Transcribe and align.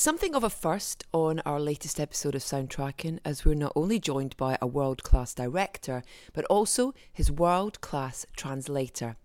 Something 0.00 0.34
of 0.34 0.42
a 0.42 0.48
first 0.48 1.04
on 1.12 1.40
our 1.40 1.60
latest 1.60 2.00
episode 2.00 2.34
of 2.34 2.40
Soundtracking, 2.40 3.18
as 3.22 3.44
we're 3.44 3.54
not 3.54 3.74
only 3.76 3.98
joined 3.98 4.34
by 4.38 4.56
a 4.58 4.66
world 4.66 5.02
class 5.02 5.34
director, 5.34 6.02
but 6.32 6.46
also 6.46 6.94
his 7.12 7.30
world 7.30 7.82
class 7.82 8.24
translator. 8.34 9.16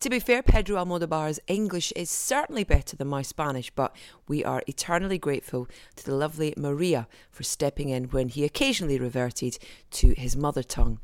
To 0.00 0.10
be 0.10 0.20
fair, 0.20 0.42
Pedro 0.42 0.76
Almodovar's 0.76 1.40
English 1.46 1.94
is 1.96 2.10
certainly 2.10 2.62
better 2.62 2.94
than 2.94 3.08
my 3.08 3.22
Spanish, 3.22 3.70
but 3.70 3.96
we 4.28 4.44
are 4.44 4.62
eternally 4.66 5.16
grateful 5.16 5.66
to 5.96 6.04
the 6.04 6.14
lovely 6.14 6.52
Maria 6.58 7.08
for 7.30 7.42
stepping 7.42 7.88
in 7.88 8.04
when 8.10 8.28
he 8.28 8.44
occasionally 8.44 8.98
reverted 8.98 9.58
to 9.92 10.12
his 10.12 10.36
mother 10.36 10.62
tongue. 10.62 11.00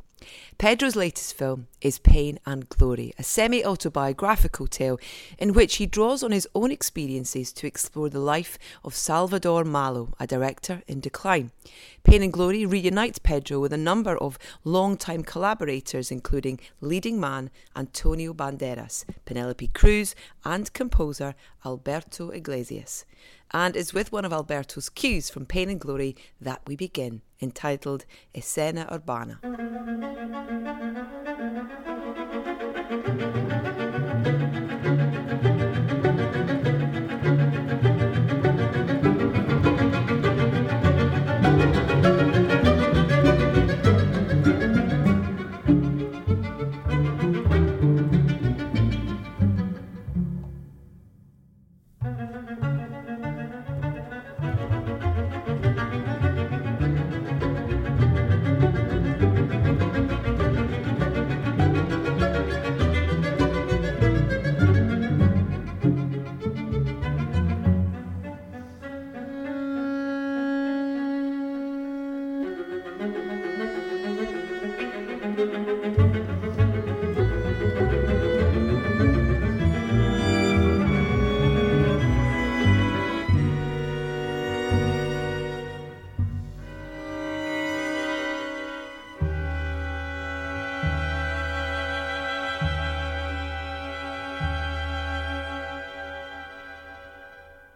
Pedro's 0.59 0.97
latest 0.97 1.35
film 1.35 1.67
is 1.81 1.99
Pain 1.99 2.39
and 2.47 2.69
Glory, 2.69 3.13
a 3.19 3.23
semi 3.23 3.65
autobiographical 3.65 4.67
tale 4.67 4.99
in 5.39 5.53
which 5.53 5.77
he 5.77 5.87
draws 5.87 6.23
on 6.23 6.33
his 6.33 6.49
own 6.55 6.71
experiences 6.71 7.53
to 7.53 7.67
explore 7.67 8.09
the 8.09 8.19
life 8.19 8.59
of 8.85 8.95
Salvador 8.95 9.65
Mallo, 9.65 10.15
a 10.21 10.27
director 10.27 10.83
in 10.87 11.01
decline. 11.01 11.51
Pain 12.03 12.23
and 12.23 12.33
Glory 12.33 12.67
reunites 12.67 13.19
Pedro 13.19 13.61
with 13.61 13.73
a 13.73 13.79
number 13.79 14.17
of 14.19 14.39
long-time 14.65 15.23
collaborators, 15.23 16.11
including 16.11 16.61
leading 16.81 17.19
man 17.19 17.51
Antonio 17.77 18.33
Banderas, 18.33 19.05
Penelope 19.25 19.69
Cruz, 19.69 20.15
and 20.45 20.73
composer 20.73 21.35
Alberto 21.65 22.31
Iglesias 22.31 23.05
and 23.55 23.77
it's 23.77 23.95
with 23.95 24.11
one 24.11 24.25
of 24.25 24.33
Alberto's 24.33 24.89
cues 24.89 25.31
from 25.31 25.47
Pain 25.47 25.71
and 25.71 25.81
Glory 25.81 26.17
that 26.41 26.61
we 26.67 26.75
begin, 26.75 27.23
entitled 27.45 28.05
Escena 28.35 28.91
Urbana. 28.91 29.39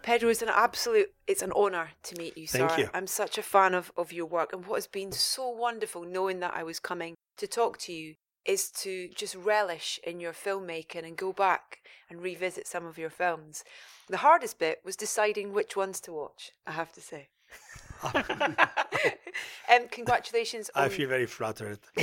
Pedro, 0.09 0.29
is 0.29 0.41
an 0.41 0.49
absolute, 0.49 1.13
it's 1.29 1.43
an 1.43 1.51
honour 1.51 1.91
to 2.01 2.15
meet 2.17 2.35
you, 2.35 2.47
Thank 2.47 2.71
sir. 2.71 2.77
you. 2.79 2.89
I'm 2.91 3.05
such 3.05 3.37
a 3.37 3.43
fan 3.43 3.75
of, 3.75 3.91
of 3.95 4.11
your 4.11 4.25
work. 4.25 4.51
And 4.51 4.65
what 4.65 4.77
has 4.77 4.87
been 4.87 5.11
so 5.11 5.47
wonderful 5.47 6.03
knowing 6.03 6.39
that 6.39 6.55
I 6.55 6.63
was 6.63 6.79
coming 6.79 7.13
to 7.37 7.45
talk 7.45 7.77
to 7.79 7.93
you 7.93 8.15
is 8.45 8.71
to 8.71 9.09
just 9.09 9.35
relish 9.35 9.99
in 10.03 10.19
your 10.19 10.33
filmmaking 10.33 11.05
and 11.05 11.15
go 11.15 11.31
back 11.31 11.81
and 12.09 12.19
revisit 12.19 12.65
some 12.65 12.87
of 12.87 12.97
your 12.97 13.11
films. 13.11 13.63
The 14.09 14.17
hardest 14.17 14.57
bit 14.57 14.79
was 14.83 14.95
deciding 14.95 15.53
which 15.53 15.75
ones 15.75 15.99
to 16.01 16.13
watch, 16.13 16.51
I 16.65 16.71
have 16.71 16.91
to 16.93 17.01
say. 17.01 17.29
um, 19.71 19.87
congratulations. 19.91 20.71
I 20.73 20.85
on- 20.85 20.89
feel 20.89 21.09
very 21.09 21.27
flattered. 21.27 21.77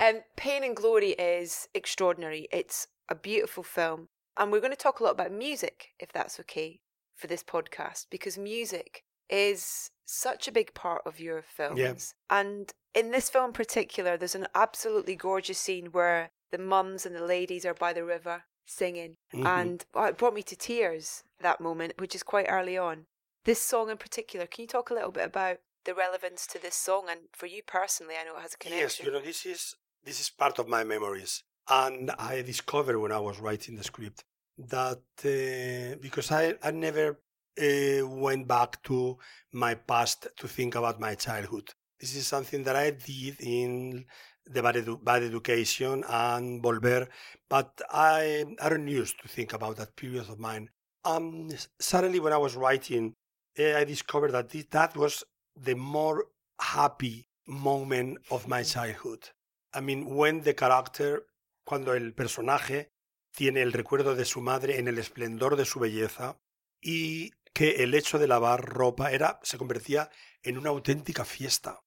um, 0.00 0.20
Pain 0.36 0.62
and 0.62 0.76
Glory 0.76 1.10
is 1.10 1.66
extraordinary. 1.74 2.46
It's 2.52 2.86
a 3.08 3.16
beautiful 3.16 3.64
film. 3.64 4.06
And 4.36 4.52
we're 4.52 4.60
going 4.60 4.72
to 4.72 4.76
talk 4.76 5.00
a 5.00 5.04
lot 5.04 5.10
about 5.10 5.32
music, 5.32 5.88
if 5.98 6.12
that's 6.12 6.38
okay, 6.40 6.78
for 7.14 7.26
this 7.26 7.42
podcast, 7.42 8.06
because 8.10 8.36
music 8.38 9.04
is 9.28 9.90
such 10.04 10.46
a 10.46 10.52
big 10.52 10.74
part 10.74 11.02
of 11.06 11.20
your 11.20 11.42
films. 11.42 12.14
And 12.28 12.72
in 12.94 13.10
this 13.10 13.30
film 13.30 13.46
in 13.46 13.52
particular, 13.52 14.16
there's 14.16 14.34
an 14.34 14.48
absolutely 14.54 15.16
gorgeous 15.16 15.58
scene 15.58 15.86
where 15.86 16.30
the 16.50 16.58
mums 16.58 17.06
and 17.06 17.14
the 17.14 17.24
ladies 17.24 17.64
are 17.64 17.74
by 17.74 17.92
the 17.92 18.04
river 18.04 18.44
singing. 18.66 19.16
Mhm. 19.32 19.46
And 19.46 19.84
oh, 19.94 20.04
it 20.04 20.18
brought 20.18 20.34
me 20.34 20.42
to 20.42 20.56
tears, 20.56 21.24
that 21.40 21.60
moment, 21.60 21.94
which 21.98 22.14
is 22.14 22.22
quite 22.22 22.46
early 22.48 22.76
on. 22.76 23.06
This 23.44 23.60
song 23.60 23.90
in 23.90 23.96
particular, 23.96 24.46
can 24.46 24.62
you 24.62 24.68
talk 24.68 24.90
a 24.90 24.94
little 24.94 25.10
bit 25.10 25.24
about 25.24 25.58
the 25.84 25.94
relevance 25.94 26.46
to 26.48 26.58
this 26.60 26.76
song? 26.76 27.08
And 27.08 27.28
for 27.32 27.46
you 27.46 27.62
personally, 27.62 28.14
I 28.20 28.24
know 28.24 28.36
it 28.36 28.42
has 28.42 28.54
a 28.54 28.58
connection. 28.58 28.84
Yes, 28.84 29.00
you 29.00 29.10
know, 29.10 29.20
this 29.20 29.46
is 29.46 29.76
this 30.04 30.20
is 30.20 30.30
part 30.30 30.58
of 30.58 30.68
my 30.68 30.84
memories, 30.84 31.44
and 31.68 32.10
I 32.12 32.42
discovered 32.42 32.98
when 32.98 33.12
I 33.12 33.20
was 33.20 33.38
writing 33.40 33.76
the 33.76 33.84
script 33.84 34.24
that 34.58 35.02
uh, 35.24 35.96
because 36.00 36.30
I 36.30 36.54
I 36.62 36.70
never 36.70 37.18
uh, 37.60 38.06
went 38.06 38.46
back 38.48 38.82
to 38.84 39.18
my 39.52 39.74
past 39.74 40.28
to 40.36 40.48
think 40.48 40.74
about 40.74 41.00
my 41.00 41.14
childhood. 41.14 41.70
This 42.00 42.16
is 42.16 42.26
something 42.26 42.64
that 42.64 42.76
I 42.76 42.90
did 42.90 43.36
in 43.40 44.04
the 44.46 44.62
bad, 44.62 44.74
edu- 44.74 45.02
bad 45.04 45.22
education 45.22 46.04
and 46.08 46.62
Volver, 46.62 47.06
but 47.48 47.80
I 47.90 48.44
I 48.60 48.68
don't 48.68 48.88
used 48.88 49.20
to 49.22 49.28
think 49.28 49.52
about 49.52 49.76
that 49.76 49.96
period 49.96 50.28
of 50.28 50.38
mine. 50.38 50.68
Um, 51.04 51.50
suddenly 51.80 52.20
when 52.20 52.32
I 52.32 52.38
was 52.38 52.56
writing, 52.56 53.14
uh, 53.58 53.74
I 53.76 53.84
discovered 53.84 54.32
that 54.32 54.50
this, 54.50 54.66
that 54.70 54.96
was 54.96 55.24
the 55.56 55.74
more 55.74 56.26
happy 56.60 57.26
moment 57.46 58.18
of 58.30 58.48
my 58.48 58.62
childhood. 58.62 59.28
I 59.74 59.80
mean, 59.80 60.14
when 60.14 60.42
the 60.42 60.54
character, 60.54 61.26
cuando 61.64 61.92
el 61.92 62.12
personaje 62.12 62.88
tiene 63.32 63.62
el 63.62 63.72
recuerdo 63.72 64.14
de 64.14 64.24
su 64.24 64.40
madre 64.40 64.78
en 64.78 64.88
el 64.88 64.98
esplendor 64.98 65.56
de 65.56 65.64
su 65.64 65.80
belleza 65.80 66.38
y 66.80 67.32
que 67.52 67.82
el 67.82 67.94
hecho 67.94 68.18
de 68.18 68.28
lavar 68.28 68.64
ropa 68.64 69.10
era, 69.12 69.40
se 69.42 69.58
convertía 69.58 70.10
en 70.42 70.58
una 70.58 70.70
auténtica 70.70 71.24
fiesta. 71.24 71.80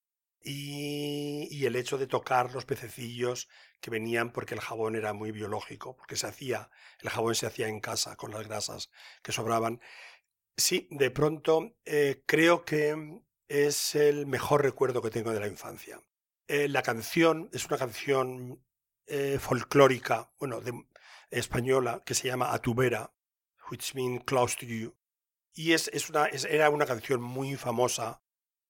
Y, 0.48 1.48
y 1.50 1.66
el 1.66 1.76
hecho 1.76 1.98
de 1.98 2.06
tocar 2.06 2.54
los 2.54 2.66
pececillos 2.66 3.48
que 3.82 3.90
venían 3.90 4.32
porque 4.32 4.54
el 4.54 4.62
jabón 4.62 4.96
era 4.96 5.14
muy 5.14 5.32
biológico, 5.32 5.96
porque 5.96 6.16
se 6.16 6.28
hacía, 6.28 6.70
el 7.02 7.10
jabón 7.10 7.34
se 7.34 7.48
hacía 7.48 7.68
en 7.68 7.80
casa 7.80 8.16
con 8.16 8.32
las 8.32 8.48
grasas 8.48 8.92
que 9.24 9.32
sobraban. 9.32 9.82
Sí, 10.58 10.88
de 10.92 11.10
pronto 11.10 11.76
eh, 11.84 12.24
creo 12.26 12.64
que 12.64 13.22
es 13.48 13.96
el 13.96 14.28
mejor 14.28 14.64
recuerdo 14.64 15.02
que 15.02 15.10
tengo 15.10 15.32
de 15.32 15.40
la 15.40 15.48
infancia. 15.48 16.02
Eh, 16.48 16.68
la 16.68 16.84
canción 16.84 17.50
es 17.54 17.66
una 17.66 17.78
canción 17.78 18.64
eh, 19.08 19.40
folclórica, 19.40 20.32
bueno, 20.40 20.62
de, 20.62 20.74
española, 21.32 22.04
que 22.06 22.14
se 22.16 22.28
llama 22.28 22.54
A 22.54 22.60
tu 22.60 22.74
vera, 22.76 23.14
which 23.70 23.94
means 23.96 24.24
close 24.26 24.56
to 24.58 24.66
you. 24.66 24.96
Y 25.54 25.74
es, 25.74 25.90
es 25.94 26.10
una, 26.10 26.26
es- 26.26 26.46
era 26.46 26.70
una 26.70 26.86
canción 26.86 27.22
muy 27.22 27.56
famosa 27.56 28.22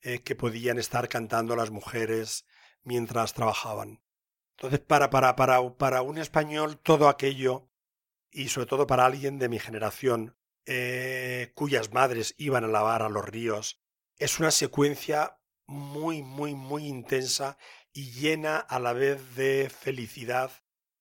eh, 0.02 0.22
que 0.24 0.36
podían 0.36 0.78
estar 0.78 1.10
cantando 1.10 1.56
las 1.56 1.72
mujeres 1.72 2.46
mientras 2.84 3.34
trabajaban. 3.34 4.02
Entonces, 4.58 4.80
para, 4.80 5.10
para, 5.10 5.36
para, 5.36 5.78
para 5.78 6.02
un 6.02 6.18
español, 6.18 6.80
todo 6.80 7.10
aquello, 7.10 7.70
y 8.32 8.50
sobre 8.50 8.68
todo 8.68 8.88
para 8.88 9.06
alguien 9.06 9.40
de 9.40 9.50
mi 9.50 9.60
generación, 9.60 10.38
eh, 10.66 11.52
cuyas 11.56 11.92
madres 11.94 12.36
iban 12.38 12.64
a 12.64 12.68
lavar 12.68 13.02
a 13.02 13.10
los 13.10 13.26
ríos, 13.26 13.82
es 14.18 14.40
una 14.40 14.52
secuencia 14.52 15.40
muy, 15.68 16.22
muy, 16.24 16.54
muy 16.56 16.88
intensa 16.88 17.58
y 17.92 18.12
llena 18.12 18.58
a 18.58 18.80
la 18.80 18.94
vez 18.94 19.36
de 19.36 19.70
felicidad 19.70 20.52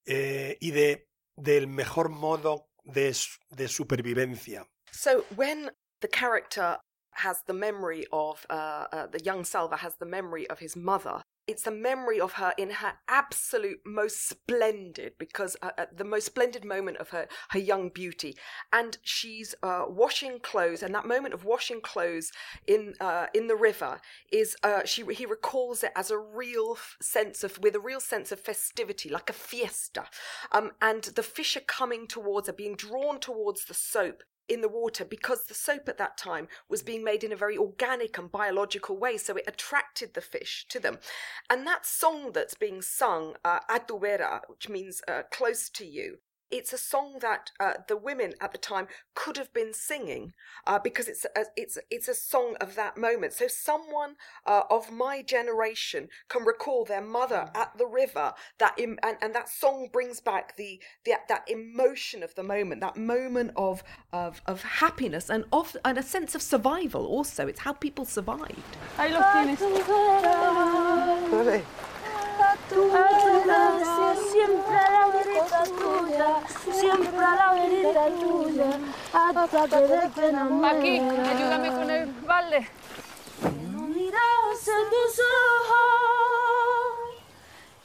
eh, 0.06 0.56
y 0.61 0.70
de, 0.73 1.11
del 1.36 1.66
mejor 1.66 2.08
modo 2.08 2.66
de, 2.84 3.14
de 3.50 3.69
supervivencia. 3.69 4.64
So 4.92 5.25
when 5.34 5.70
the 6.00 6.08
character 6.08 6.78
has 7.14 7.42
the 7.46 7.54
memory 7.54 8.06
of 8.12 8.44
uh, 8.50 8.86
uh, 8.92 9.06
the 9.06 9.20
young 9.25 9.44
Salva 9.44 9.76
has 9.76 9.94
the 9.98 10.06
memory 10.06 10.48
of 10.50 10.58
his 10.58 10.76
mother. 10.76 11.22
It's 11.46 11.64
the 11.64 11.70
memory 11.70 12.19
of 12.19 12.35
her 12.35 12.55
in 12.56 12.70
her 12.70 12.94
absolute 13.06 13.81
most 13.85 14.26
splendid, 14.26 15.12
because 15.19 15.56
uh, 15.61 15.70
uh, 15.76 15.87
the 15.94 16.05
most 16.05 16.26
splendid 16.26 16.64
moment 16.64 16.96
of 16.96 17.11
her 17.11 17.29
her 17.50 17.58
young 17.58 17.91
beauty, 17.91 18.37
and 18.73 18.96
she's 19.02 19.55
uh, 19.62 19.85
washing 19.88 20.41
clothes, 20.41 20.82
and 20.82 20.94
that 20.94 21.06
moment 21.06 21.35
of 21.35 21.44
washing 21.44 21.81
clothes 21.82 22.32
in 22.67 22.94
uh, 23.00 23.26
in 23.35 23.46
the 23.46 23.56
river 23.56 24.00
is 24.32 24.56
uh, 24.62 24.85
she 24.85 25.05
he 25.12 25.26
recalls 25.26 25.85
it 25.85 25.93
as 25.94 26.11
a 26.11 26.19
real 26.19 26.73
f- 26.76 26.96
sense 27.02 27.44
of 27.44 27.58
with 27.58 27.75
a 27.75 27.81
real 27.81 28.00
sense 28.00 28.32
of 28.32 28.40
festivity, 28.40 29.11
like 29.11 29.29
a 29.29 29.35
fiesta, 29.35 30.05
um, 30.50 30.73
and 30.81 31.05
the 31.05 31.23
fish 31.23 31.56
are 31.56 31.61
coming 31.61 32.06
towards 32.06 32.47
her, 32.47 32.55
being 32.55 32.75
drawn 32.76 33.20
towards 33.20 33.67
the 33.67 33.75
soap 33.75 34.23
in 34.49 34.61
the 34.61 34.69
water 34.69 35.05
because 35.05 35.44
the 35.44 35.55
soap 35.55 35.88
at 35.88 35.99
that 35.99 36.17
time 36.17 36.49
was 36.69 36.82
being 36.82 37.05
made 37.05 37.25
in 37.25 37.32
a 37.32 37.37
very 37.37 37.56
organic 37.56 38.19
and 38.19 38.31
biological 38.31 38.96
way, 38.96 39.17
so 39.17 39.37
it 39.37 39.44
attracted 39.46 40.14
the 40.14 40.20
fish 40.20 40.67
to 40.69 40.79
them. 40.79 40.99
And 41.49 41.67
that 41.67 41.87
song 41.87 42.32
that's 42.32 42.55
being 42.55 42.82
sung, 42.82 43.35
uh, 43.44 43.61
A 43.69 43.81
tu 43.81 43.99
vera, 43.99 44.43
which 44.49 44.69
means 44.69 45.02
uh, 45.08 45.23
close 45.31 45.69
to 45.70 45.87
you, 45.87 46.19
it's 46.50 46.73
a 46.73 46.79
song 46.79 47.19
that 47.20 47.50
uh, 47.58 47.75
the 47.88 47.96
women 47.96 48.35
at 48.41 48.52
the 48.52 48.58
time 48.58 48.87
could 49.14 49.37
have 49.37 49.52
been 49.52 49.73
singing 49.73 50.32
uh, 50.67 50.79
because 50.79 51.08
it's 51.08 51.25
a, 51.25 51.44
it's 51.56 51.79
it's 51.91 52.08
a 52.08 52.14
song 52.14 52.56
of 52.61 52.75
that 52.76 52.96
moment. 52.96 53.32
So 53.32 53.46
someone 53.49 54.17
uh, 54.46 54.62
of 54.70 54.93
my 54.93 55.23
generation 55.23 56.08
can 56.29 56.44
recall 56.44 56.85
their 56.85 57.00
mother 57.00 57.50
mm. 57.55 57.61
at 57.61 57.76
the 57.79 57.87
river. 57.87 58.35
That 58.58 58.75
Im- 58.79 58.99
and, 59.02 59.17
and 59.20 59.35
that 59.35 59.49
song 59.49 59.88
brings 59.93 60.20
back 60.20 60.56
the, 60.56 60.81
the 61.05 61.14
that 61.29 61.49
emotion 61.49 62.23
of 62.23 62.35
the 62.35 62.43
moment, 62.43 62.81
that 62.81 62.97
moment 62.97 63.52
of 63.56 63.82
of 64.12 64.43
of 64.47 64.62
happiness 64.62 65.31
and 65.31 65.44
of 65.52 65.76
and 65.85 65.99
a 65.99 66.02
sense 66.02 66.35
of 66.35 66.43
survival. 66.43 67.06
Also, 67.06 67.47
it's 67.47 67.61
how 67.61 67.73
people 67.73 68.05
survived. 68.05 68.76
Ahí 68.99 69.11
los 69.12 69.25
tienes 69.32 69.61
tu 72.75 72.91
gracia, 72.91 74.09
siempre 74.32 74.76
a 74.76 74.91
la 74.91 75.06
verita 75.09 75.62
tuya, 75.62 76.31
siempre 76.73 77.25
a 77.25 77.35
la 77.37 77.55
verita 77.55 78.06
tuya, 78.21 78.71
hasta 79.12 79.69
que 79.69 79.76
de 79.76 80.09
pena 80.11 80.43
Aquí, 80.71 80.99
ayúdame 80.99 81.69
con 81.71 81.91
el 81.91 82.06
balde. 82.26 82.69
No 83.71 83.82
miras 83.88 84.69
en 84.76 84.85
tus 84.93 85.15
ojos, 85.38 85.85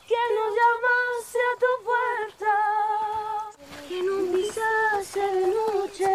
que 0.08 0.22
no 0.36 0.44
llamaste 0.58 1.40
a 1.50 1.54
tu 1.64 1.72
puerta, 1.90 2.54
que 3.88 3.98
no 4.02 4.16
pisaste 4.34 5.22
de 5.36 5.46
noche 5.48 6.14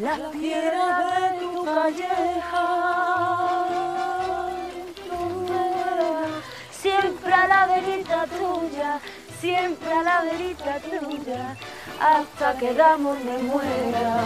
la 0.00 0.30
piedra 0.32 0.84
de 1.20 1.38
tu 1.38 1.64
calleja. 1.64 3.43
Tuya, 8.26 9.00
siempre 9.40 9.92
a 9.92 10.02
la 10.02 10.22
verita 10.22 10.80
tuya, 10.80 11.56
hasta 12.00 12.56
que 12.58 12.70
el 12.70 12.80
amor 12.80 13.16
me 13.24 13.38
muera. 13.38 14.16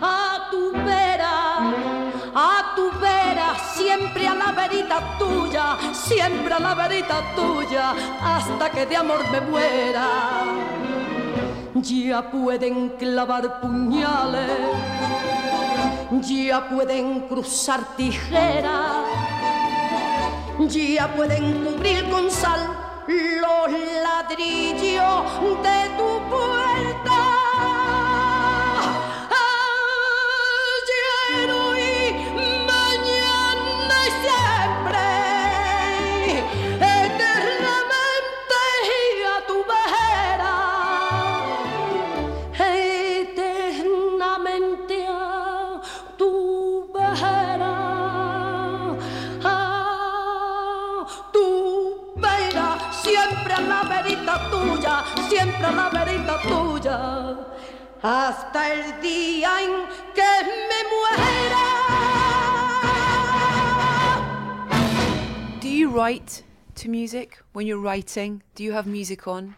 A 0.00 0.48
tu 0.50 0.72
vera, 0.72 1.58
a 2.34 2.74
tu 2.74 2.90
vera, 2.98 3.54
siempre 3.74 4.26
a 4.26 4.34
la 4.34 4.52
verita 4.52 5.18
tuya, 5.18 5.76
siempre 5.92 6.54
a 6.54 6.58
la 6.58 6.74
verita 6.74 7.22
tuya, 7.34 7.94
hasta 8.22 8.70
que 8.70 8.86
de 8.86 8.96
amor 8.96 9.22
me 9.30 9.40
muera. 9.40 10.08
Ya 11.74 12.30
pueden 12.30 12.90
clavar 12.90 13.60
puñales, 13.60 14.50
ya 16.22 16.68
pueden 16.68 17.20
cruzar 17.28 17.96
tijeras 17.96 19.29
ya 20.68 21.14
pueden 21.14 21.64
cubrir 21.64 22.04
con 22.10 22.30
sal 22.30 22.60
los 23.08 23.70
ladrillos 24.02 25.62
de 25.62 25.88
tu 25.96 26.20
puerta. 26.28 27.29
Hasta 58.02 58.72
el 58.72 59.00
día 59.00 59.62
en 59.62 59.70
que 60.14 60.42
me 60.68 60.80
muera. 60.90 61.66
Do 65.60 65.68
you 65.68 65.90
write 65.90 66.42
to 66.76 66.88
music 66.88 67.42
when 67.52 67.66
you're 67.66 67.80
writing? 67.80 68.42
Do 68.54 68.64
you 68.64 68.72
have 68.72 68.86
music 68.86 69.28
on? 69.28 69.54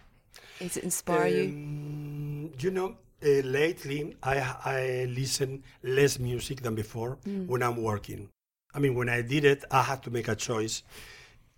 Does 0.58 0.76
it 0.76 0.84
inspire 0.84 1.26
um, 1.26 1.30
you? 1.30 2.52
You 2.58 2.70
know, 2.70 2.96
uh, 3.24 3.42
lately 3.44 4.16
I, 4.22 4.38
I 4.64 5.06
listen 5.08 5.62
less 5.82 6.18
music 6.18 6.62
than 6.62 6.74
before 6.74 7.18
mm. 7.26 7.46
when 7.46 7.62
I'm 7.62 7.82
working. 7.82 8.28
I 8.74 8.78
mean, 8.78 8.94
when 8.94 9.08
I 9.08 9.22
did 9.22 9.44
it, 9.44 9.64
I 9.70 9.82
had 9.82 10.02
to 10.04 10.10
make 10.10 10.28
a 10.28 10.34
choice 10.34 10.82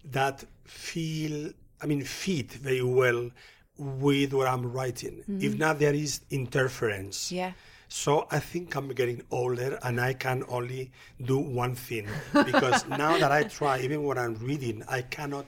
that 0.04 0.44
feel, 0.64 1.52
I 1.80 1.86
mean, 1.86 2.02
fit 2.02 2.52
very 2.52 2.82
well 2.82 3.30
with 3.76 4.32
what 4.32 4.46
I'm 4.46 4.72
writing. 4.72 5.22
Mm-hmm. 5.22 5.38
If 5.42 5.58
not, 5.58 5.78
there 5.78 5.94
is 5.94 6.20
interference. 6.30 7.32
Yeah. 7.32 7.52
So 7.88 8.26
I 8.30 8.40
think 8.40 8.74
I'm 8.74 8.88
getting 8.88 9.22
older 9.30 9.78
and 9.82 10.00
I 10.00 10.14
can 10.14 10.44
only 10.48 10.90
do 11.22 11.38
one 11.38 11.74
thing 11.74 12.08
because 12.32 12.86
now 12.88 13.18
that 13.18 13.30
I 13.30 13.44
try, 13.44 13.80
even 13.80 14.02
when 14.02 14.18
I'm 14.18 14.34
reading, 14.34 14.82
I 14.88 15.02
cannot, 15.02 15.46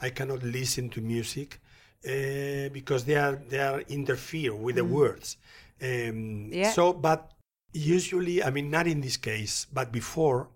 I 0.00 0.10
cannot 0.10 0.42
listen 0.42 0.88
to 0.90 1.00
music 1.00 1.60
uh, 2.06 2.68
because 2.72 3.04
they 3.04 3.16
are 3.16 3.36
they 3.48 3.58
are 3.58 3.80
interfere 3.88 4.54
with 4.54 4.76
the 4.76 4.82
mm. 4.82 4.90
words. 4.90 5.36
Um, 5.82 6.50
yeah. 6.52 6.70
So, 6.70 6.92
but 6.92 7.32
usually, 7.72 8.42
I 8.42 8.50
mean, 8.50 8.70
not 8.70 8.86
in 8.86 9.00
this 9.00 9.16
case, 9.16 9.66
but 9.72 9.90
before, 9.90 10.48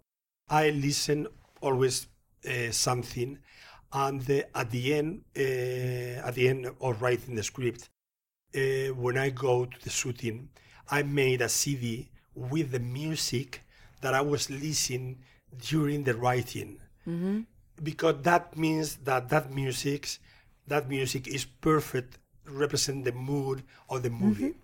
I 0.49 0.71
listen 0.71 1.27
always 1.61 2.07
uh, 2.49 2.71
something 2.71 3.39
and 3.95 4.21
the, 4.23 4.45
at 4.57 4.71
the 4.71 4.95
end, 4.95 5.23
uh, 5.37 6.27
at 6.27 6.35
the 6.35 6.49
end 6.49 6.67
of 6.81 7.01
writing 7.01 7.37
the 7.37 7.43
script, 7.43 7.89
uh, 8.55 8.93
when 8.95 9.17
I 9.17 9.31
go 9.31 9.65
to 9.65 9.85
the 9.85 9.91
shooting, 9.91 10.49
I 10.91 11.03
made 11.05 11.41
a 11.41 11.49
CD 11.49 12.09
with 12.35 12.73
the 12.73 12.81
music 12.81 13.63
that 14.01 14.13
I 14.13 14.21
was 14.21 14.51
listening 14.51 15.19
during 15.69 16.03
the 16.03 16.15
writing, 16.15 16.79
mm-hmm. 17.09 17.41
because 17.83 18.17
that 18.23 18.57
means 18.57 18.97
that 18.97 19.29
that 19.29 19.53
music, 19.53 20.19
that 20.67 20.89
music 20.89 21.29
is 21.29 21.45
perfect, 21.45 22.19
represent 22.47 23.05
the 23.05 23.13
mood 23.13 23.63
of 23.89 24.03
the 24.03 24.11
movie, 24.11 24.55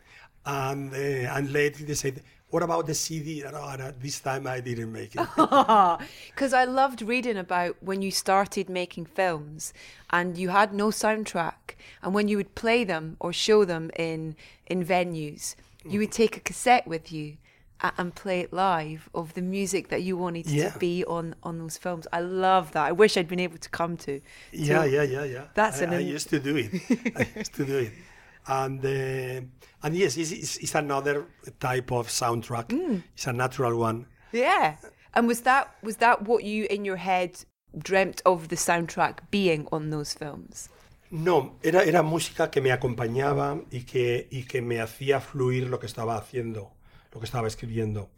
mm-hmm. 0.45 0.65
and 0.67 0.93
uh, 0.93 1.37
and 1.37 1.53
later 1.53 1.85
they 1.85 1.95
said 1.95 2.23
what 2.51 2.63
about 2.63 2.87
the 2.87 2.95
CD? 2.95 3.45
Oh, 3.45 3.77
no, 3.79 3.93
this 4.01 4.21
time 4.21 4.47
I 4.47 4.61
didn't 4.61 4.93
make 4.93 5.15
it. 5.15 5.29
Because 6.29 6.53
I 6.53 6.65
loved 6.65 7.03
reading 7.03 7.37
about 7.37 7.77
when 7.81 8.03
you 8.03 8.11
started 8.11 8.69
making 8.69 9.07
films 9.07 9.73
and 10.11 10.37
you 10.37 10.49
had 10.49 10.75
no 10.75 10.89
soundtrack. 10.89 11.77
And 12.03 12.13
when 12.13 12.29
you 12.29 12.37
would 12.37 12.55
play 12.55 12.85
them 12.85 13.17
or 13.21 13.33
show 13.33 13.65
them 13.65 13.91
in, 13.97 14.37
in 14.67 14.85
venues, 14.85 15.55
you 15.85 16.01
would 16.01 16.13
take 16.13 16.37
a 16.37 16.41
cassette 16.41 16.87
with 16.87 17.13
you 17.13 17.37
and 17.97 18.15
play 18.15 18.41
it 18.41 18.53
live 18.53 19.09
of 19.15 19.33
the 19.35 19.41
music 19.41 19.89
that 19.89 20.03
you 20.03 20.17
wanted 20.17 20.47
yeah. 20.47 20.71
to 20.71 20.79
be 20.79 21.05
on 21.07 21.35
on 21.43 21.59
those 21.59 21.79
films. 21.79 22.07
I 22.13 22.21
love 22.21 22.73
that. 22.73 22.85
I 22.87 22.93
wish 22.93 23.17
I'd 23.17 23.29
been 23.29 23.41
able 23.41 23.57
to 23.57 23.71
come 23.71 23.97
to. 23.99 24.21
to 24.21 24.27
yeah, 24.53 24.85
yeah, 24.85 25.03
yeah, 25.03 25.25
yeah. 25.25 25.45
That's 25.55 25.81
I, 25.81 25.85
an. 25.85 25.95
I 25.95 26.01
used 26.01 26.29
to 26.29 26.41
do 26.41 26.57
it. 26.57 26.71
I 27.17 27.27
used 27.39 27.55
to 27.55 27.65
do 27.65 27.79
it 27.79 27.93
and 28.51 28.85
uh, 28.85 29.41
and 29.83 29.97
yes, 29.97 30.17
it's, 30.17 30.33
it's, 30.33 30.57
it's, 30.59 30.75
another 30.75 31.27
type 31.61 31.93
of 31.93 32.09
soundtrack. 32.09 32.69
Mm. 32.69 33.03
It's 33.15 33.27
a 33.27 33.33
natural 33.33 33.79
one. 33.79 34.07
Yeah, 34.33 34.77
and 35.15 35.27
was 35.27 35.41
that 35.43 35.75
was 35.83 35.97
that 35.97 36.23
what 36.27 36.43
you 36.45 36.67
in 36.69 36.85
your 36.85 36.97
head 36.97 37.45
dreamt 37.79 38.21
of 38.27 38.49
the 38.49 38.57
soundtrack 38.57 39.31
being 39.31 39.69
on 39.71 39.91
those 39.91 40.15
films? 40.15 40.69
No, 41.13 41.57
era, 41.63 41.83
era 41.83 42.03
música 42.03 42.51
que 42.51 42.61
me 42.61 42.71
acompañaba 42.71 43.61
y 43.71 43.81
que, 43.81 44.29
y 44.31 44.45
que 44.45 44.63
me 44.63 44.81
hacía 44.81 45.21
fluir 45.21 45.69
lo 45.69 45.81
que 45.81 45.87
estaba 45.87 46.17
haciendo, 46.17 46.73
lo 47.13 47.19
que 47.19 47.27
estaba 47.27 47.49
escribiendo. 47.49 48.11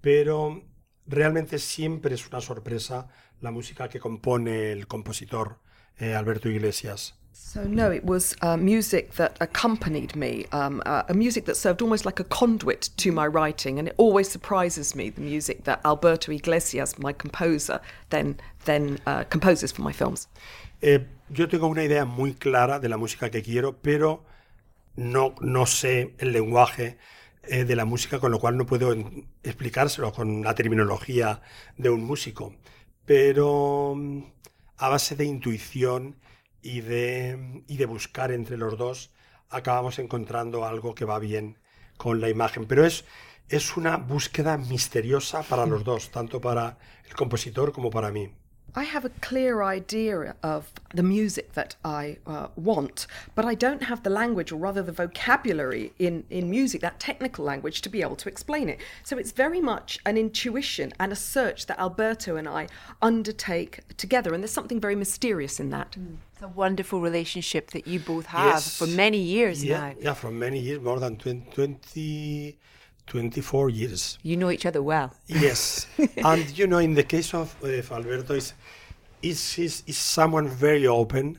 Pero 0.00 0.62
realmente 1.06 1.58
siempre 1.58 2.14
es 2.14 2.28
una 2.28 2.40
sorpresa 2.40 3.08
la 3.40 3.50
música 3.50 3.88
que 3.88 3.98
compone 3.98 4.70
el 4.70 4.86
compositor 4.86 5.58
eh, 5.98 6.14
Alberto 6.14 6.48
Iglesias. 6.48 7.17
So, 7.40 7.64
no, 7.64 7.90
it 7.90 8.04
was 8.04 8.36
uh, 8.42 8.56
music 8.56 9.14
that 9.14 9.36
accompanied 9.40 10.14
me, 10.14 10.44
um, 10.52 10.82
uh, 10.84 11.04
a 11.08 11.14
music 11.14 11.46
that 11.46 11.56
served 11.56 11.80
almost 11.80 12.04
like 12.04 12.20
a 12.20 12.24
conduit 12.24 12.90
to 12.98 13.10
my 13.10 13.26
writing. 13.26 13.78
And 13.78 13.88
it 13.88 13.94
always 13.96 14.28
surprises 14.28 14.94
me 14.94 15.08
the 15.08 15.22
music 15.22 15.64
that 15.64 15.80
Alberto 15.84 16.30
Iglesias, 16.30 16.98
my 16.98 17.12
composer, 17.12 17.80
then, 18.10 18.38
then 18.66 18.98
uh, 19.06 19.24
composes 19.24 19.72
for 19.72 19.82
my 19.82 19.92
films. 19.92 20.28
Eh, 20.82 20.98
yo 21.30 21.46
tengo 21.46 21.68
una 21.68 21.84
idea 21.84 22.04
muy 22.04 22.34
clara 22.34 22.80
de 22.80 22.88
la 22.88 22.98
música 22.98 23.30
que 23.30 23.40
quiero, 23.40 23.72
pero 23.80 24.24
no, 24.96 25.34
no 25.40 25.64
sé 25.64 26.14
el 26.18 26.32
lenguaje 26.32 26.98
eh, 27.44 27.64
de 27.64 27.76
la 27.76 27.86
música, 27.86 28.18
con 28.18 28.30
lo 28.30 28.40
cual 28.40 28.58
no 28.58 28.66
puedo 28.66 28.94
explicárselo 29.42 30.12
con 30.12 30.42
la 30.42 30.54
terminología 30.54 31.40
de 31.78 31.88
un 31.88 32.04
músico. 32.04 32.54
Pero 33.06 33.94
mm, 33.96 34.22
a 34.76 34.88
base 34.90 35.16
de 35.16 35.24
intuición 35.24 36.16
y 36.68 36.80
de, 36.82 37.62
y 37.66 37.76
de 37.78 37.86
buscar 37.86 38.30
entre 38.30 38.58
los 38.58 38.76
dos 38.76 39.10
acabamos 39.48 39.98
encontrando 39.98 40.66
algo 40.66 40.94
que 40.94 41.06
va 41.06 41.18
bien 41.18 41.56
con 41.96 42.20
la 42.20 42.28
imagen. 42.28 42.66
Pero 42.66 42.84
es, 42.84 43.04
es 43.48 43.76
una 43.76 43.96
búsqueda 43.96 44.58
misteriosa 44.58 45.42
para 45.42 45.64
los 45.64 45.82
dos, 45.82 46.10
tanto 46.10 46.40
para 46.40 46.76
el 47.08 47.14
compositor 47.14 47.72
como 47.72 47.90
para 47.90 48.10
mí. 48.10 48.30
I 48.76 48.84
have 48.84 49.06
a 49.06 49.10
clear 49.20 49.62
idea 49.62 50.36
of 50.42 50.70
the 50.94 51.02
music 51.02 51.54
that 51.54 51.74
I 51.84 52.18
uh, 52.26 52.48
want, 52.54 53.06
but 53.34 53.46
I 53.46 53.54
don't 53.54 53.82
have 53.82 54.02
the 54.02 54.10
language, 54.10 54.52
or 54.52 54.56
rather 54.56 54.82
the 54.82 54.92
vocabulary 54.92 55.92
in, 55.98 56.24
in 56.28 56.50
music, 56.50 56.82
that 56.82 57.00
technical 57.00 57.44
language, 57.46 57.80
to 57.82 57.88
be 57.88 58.02
able 58.02 58.16
to 58.16 58.28
explain 58.28 58.68
it. 58.68 58.78
So 59.04 59.16
it's 59.16 59.32
very 59.32 59.62
much 59.62 59.98
an 60.04 60.18
intuition 60.18 60.92
and 61.00 61.12
a 61.12 61.16
search 61.16 61.66
that 61.66 61.78
Alberto 61.80 62.36
and 62.36 62.46
I 62.46 62.68
undertake 63.00 63.80
together, 63.96 64.34
and 64.34 64.42
there's 64.42 64.52
something 64.52 64.80
very 64.80 64.94
mysterious 64.94 65.58
in 65.58 65.70
that. 65.70 65.96
It's 65.96 66.27
a 66.42 66.48
wonderful 66.48 67.00
relationship 67.00 67.70
that 67.70 67.86
you 67.86 67.98
both 68.00 68.26
have 68.26 68.46
Yes. 68.46 68.76
for 68.78 68.86
many 68.86 69.18
years 69.18 69.64
yeah, 69.64 69.78
now. 69.78 69.94
Yeah, 70.00 70.14
for 70.14 70.30
many 70.30 70.60
years, 70.60 70.80
more 70.80 71.00
than 71.00 71.16
20, 71.16 71.50
20 71.52 72.58
24 73.08 73.70
years. 73.70 74.18
You 74.22 74.36
know 74.36 74.50
each 74.50 74.66
other 74.66 74.82
well. 74.82 75.14
Yes, 75.26 75.86
and 76.24 76.58
you 76.58 76.66
know, 76.66 76.78
in 76.78 76.94
the 76.94 77.04
case 77.04 77.34
of, 77.34 77.56
of 77.62 77.92
Alberto, 77.92 78.34
is 78.34 78.52
is 79.22 79.58
is 79.58 79.82
is 79.86 79.96
someone 79.96 80.48
very 80.48 80.86
open, 80.86 81.38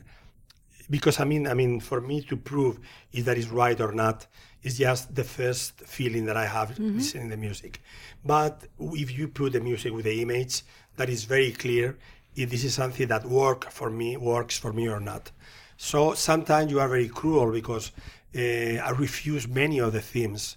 because 0.90 1.20
I 1.20 1.24
mean, 1.24 1.46
I 1.46 1.54
mean, 1.54 1.80
for 1.80 2.00
me 2.00 2.22
to 2.22 2.36
prove 2.36 2.80
if 3.12 3.24
that 3.24 3.38
is 3.38 3.48
right 3.48 3.80
or 3.80 3.92
not 3.92 4.26
is 4.62 4.76
just 4.76 5.14
the 5.14 5.24
first 5.24 5.80
feeling 5.86 6.26
that 6.26 6.36
I 6.36 6.46
have 6.46 6.70
mm-hmm. 6.72 6.98
listening 6.98 7.30
the 7.30 7.36
music. 7.36 7.80
But 8.24 8.64
if 8.78 9.16
you 9.16 9.28
put 9.28 9.52
the 9.54 9.60
music 9.60 9.94
with 9.94 10.04
the 10.04 10.20
image, 10.20 10.62
that 10.96 11.08
is 11.08 11.24
very 11.24 11.52
clear 11.52 11.96
if 12.36 12.50
this 12.50 12.64
is 12.64 12.74
something 12.74 13.08
that 13.08 13.24
work 13.26 13.70
for 13.70 13.90
me, 13.90 14.16
works 14.16 14.58
for 14.58 14.72
me 14.72 14.88
or 14.88 15.00
not. 15.00 15.30
So 15.76 16.14
sometimes 16.14 16.70
you 16.70 16.80
are 16.80 16.88
very 16.88 17.08
cruel 17.08 17.50
because 17.52 17.92
uh, 18.36 18.40
I 18.40 18.90
refuse 18.90 19.48
many 19.48 19.78
of 19.80 19.92
the 19.92 20.00
themes 20.00 20.56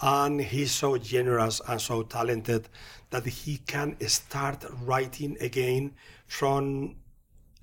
and 0.00 0.40
he's 0.40 0.70
so 0.72 0.96
generous 0.96 1.60
and 1.68 1.80
so 1.80 2.02
talented 2.02 2.68
that 3.10 3.26
he 3.26 3.58
can 3.58 3.96
start 4.08 4.64
writing 4.84 5.36
again 5.40 5.92
from 6.26 6.96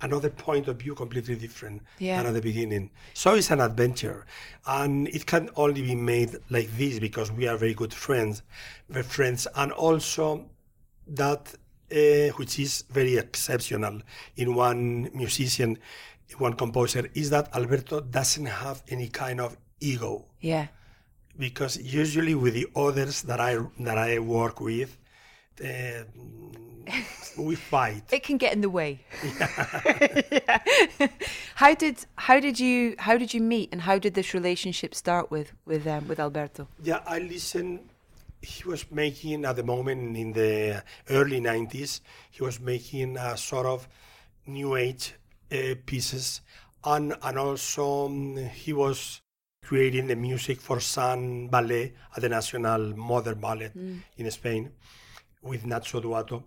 another 0.01 0.29
point 0.29 0.67
of 0.67 0.77
view 0.77 0.93
completely 0.93 1.35
different 1.35 1.81
Yeah. 1.97 2.17
than 2.17 2.27
at 2.27 2.33
the 2.35 2.41
beginning 2.41 2.91
so 3.15 3.33
it's 3.33 3.49
an 3.49 3.59
adventure 3.61 4.27
and 4.67 5.07
it 5.07 5.25
can 5.25 5.49
only 5.55 5.81
be 5.81 5.95
made 5.95 6.35
like 6.51 6.69
this 6.77 6.99
because 6.99 7.31
we 7.31 7.47
are 7.47 7.57
very 7.57 7.73
good 7.73 7.93
friends 7.93 8.43
we're 8.89 9.01
friends 9.01 9.47
and 9.55 9.71
also 9.71 10.45
that 11.07 11.55
uh, 11.91 12.29
which 12.37 12.59
is 12.59 12.83
very 12.89 13.17
exceptional 13.17 14.01
in 14.35 14.55
one 14.55 15.09
musician 15.13 15.77
one 16.37 16.53
composer 16.53 17.09
is 17.13 17.29
that 17.29 17.49
alberto 17.55 18.01
doesn't 18.01 18.47
have 18.47 18.83
any 18.89 19.07
kind 19.07 19.39
of 19.39 19.55
ego 19.79 20.25
Yeah. 20.41 20.67
because 21.39 21.77
usually 21.77 22.35
with 22.35 22.53
the 22.53 22.67
others 22.75 23.21
that 23.23 23.39
I 23.39 23.57
that 23.79 23.97
I 23.97 24.19
work 24.19 24.59
with, 24.59 24.97
uh, 25.63 26.03
we 27.37 27.55
fight. 27.55 28.03
It 28.11 28.23
can 28.23 28.37
get 28.37 28.53
in 28.53 28.61
the 28.61 28.69
way. 28.69 28.99
how 31.55 31.73
did 31.75 32.05
how 32.15 32.39
did 32.39 32.59
you 32.59 32.95
how 32.99 33.17
did 33.17 33.33
you 33.33 33.41
meet 33.41 33.69
and 33.71 33.81
how 33.81 33.97
did 33.99 34.13
this 34.13 34.33
relationship 34.33 34.93
start 34.95 35.29
with 35.31 35.53
with 35.65 35.87
um, 35.87 36.07
with 36.07 36.19
Alberto? 36.19 36.67
Yeah, 36.83 36.99
I 37.05 37.19
listen. 37.19 37.79
He 38.47 38.63
was 38.63 38.89
making 38.91 39.43
at 39.43 39.57
the 39.57 39.63
moment 39.63 40.15
in 40.15 40.31
the 40.31 40.81
early 41.09 41.41
'90s. 41.41 41.99
He 42.31 42.43
was 42.43 42.61
making 42.61 43.17
a 43.17 43.35
sort 43.35 43.65
of 43.65 43.87
new 44.45 44.75
age 44.77 45.13
uh, 45.51 45.75
pieces, 45.85 46.41
and 46.83 47.13
and 47.21 47.37
also 47.37 48.05
um, 48.05 48.37
he 48.37 48.71
was 48.71 49.21
creating 49.65 50.07
the 50.07 50.15
music 50.15 50.61
for 50.61 50.79
San 50.79 51.47
Ballet 51.49 51.93
at 52.15 52.21
the 52.21 52.29
National 52.29 52.95
Modern 52.95 53.39
Ballet 53.39 53.71
in 54.17 54.31
Spain 54.31 54.71
with 55.41 55.63
Nacho 55.65 56.01
Duato. 56.01 56.41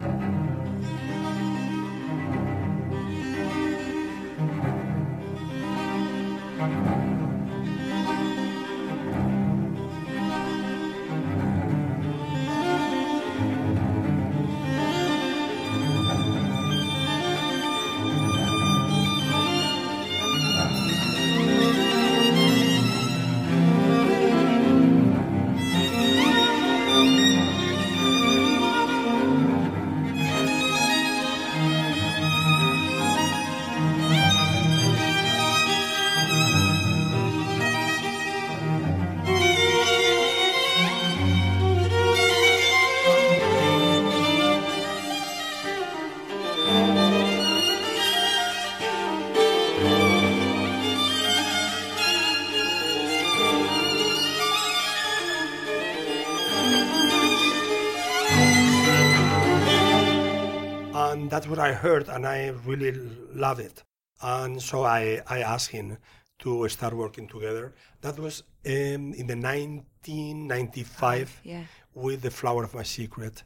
What 61.50 61.58
I 61.58 61.72
heard, 61.72 62.08
and 62.08 62.24
I 62.26 62.48
really 62.64 62.92
love 63.34 63.58
it. 63.60 63.82
And 64.22 64.62
so 64.62 64.84
I, 64.84 65.20
I 65.26 65.40
asked 65.40 65.70
him 65.70 65.98
to 66.40 66.68
start 66.68 66.94
working 66.94 67.26
together. 67.26 67.74
That 68.00 68.18
was 68.18 68.42
um, 68.66 69.12
in 69.20 69.26
the 69.26 69.36
1995 69.36 71.40
Yeah. 71.44 71.64
with 71.94 72.22
The 72.22 72.30
Flower 72.30 72.64
of 72.64 72.74
My 72.74 72.82
Secret. 72.84 73.42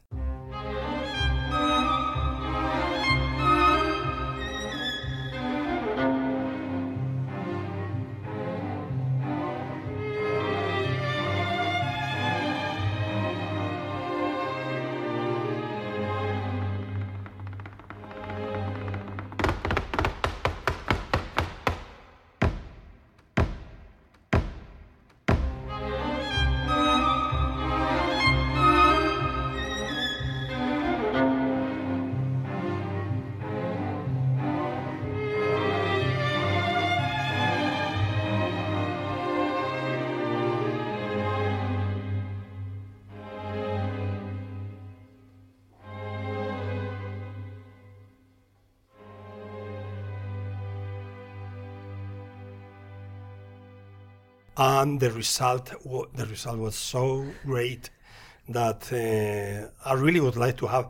And 54.57 54.99
the 54.99 55.09
result 55.09 55.71
wa- 55.83 56.07
the 56.15 56.25
result 56.25 56.57
was 56.59 56.75
so 56.75 57.25
great 57.45 57.89
that 58.49 58.91
uh, 58.93 59.89
I 59.89 59.93
really 59.95 60.19
would 60.19 60.37
like 60.37 60.57
to 60.57 60.67
have 60.67 60.89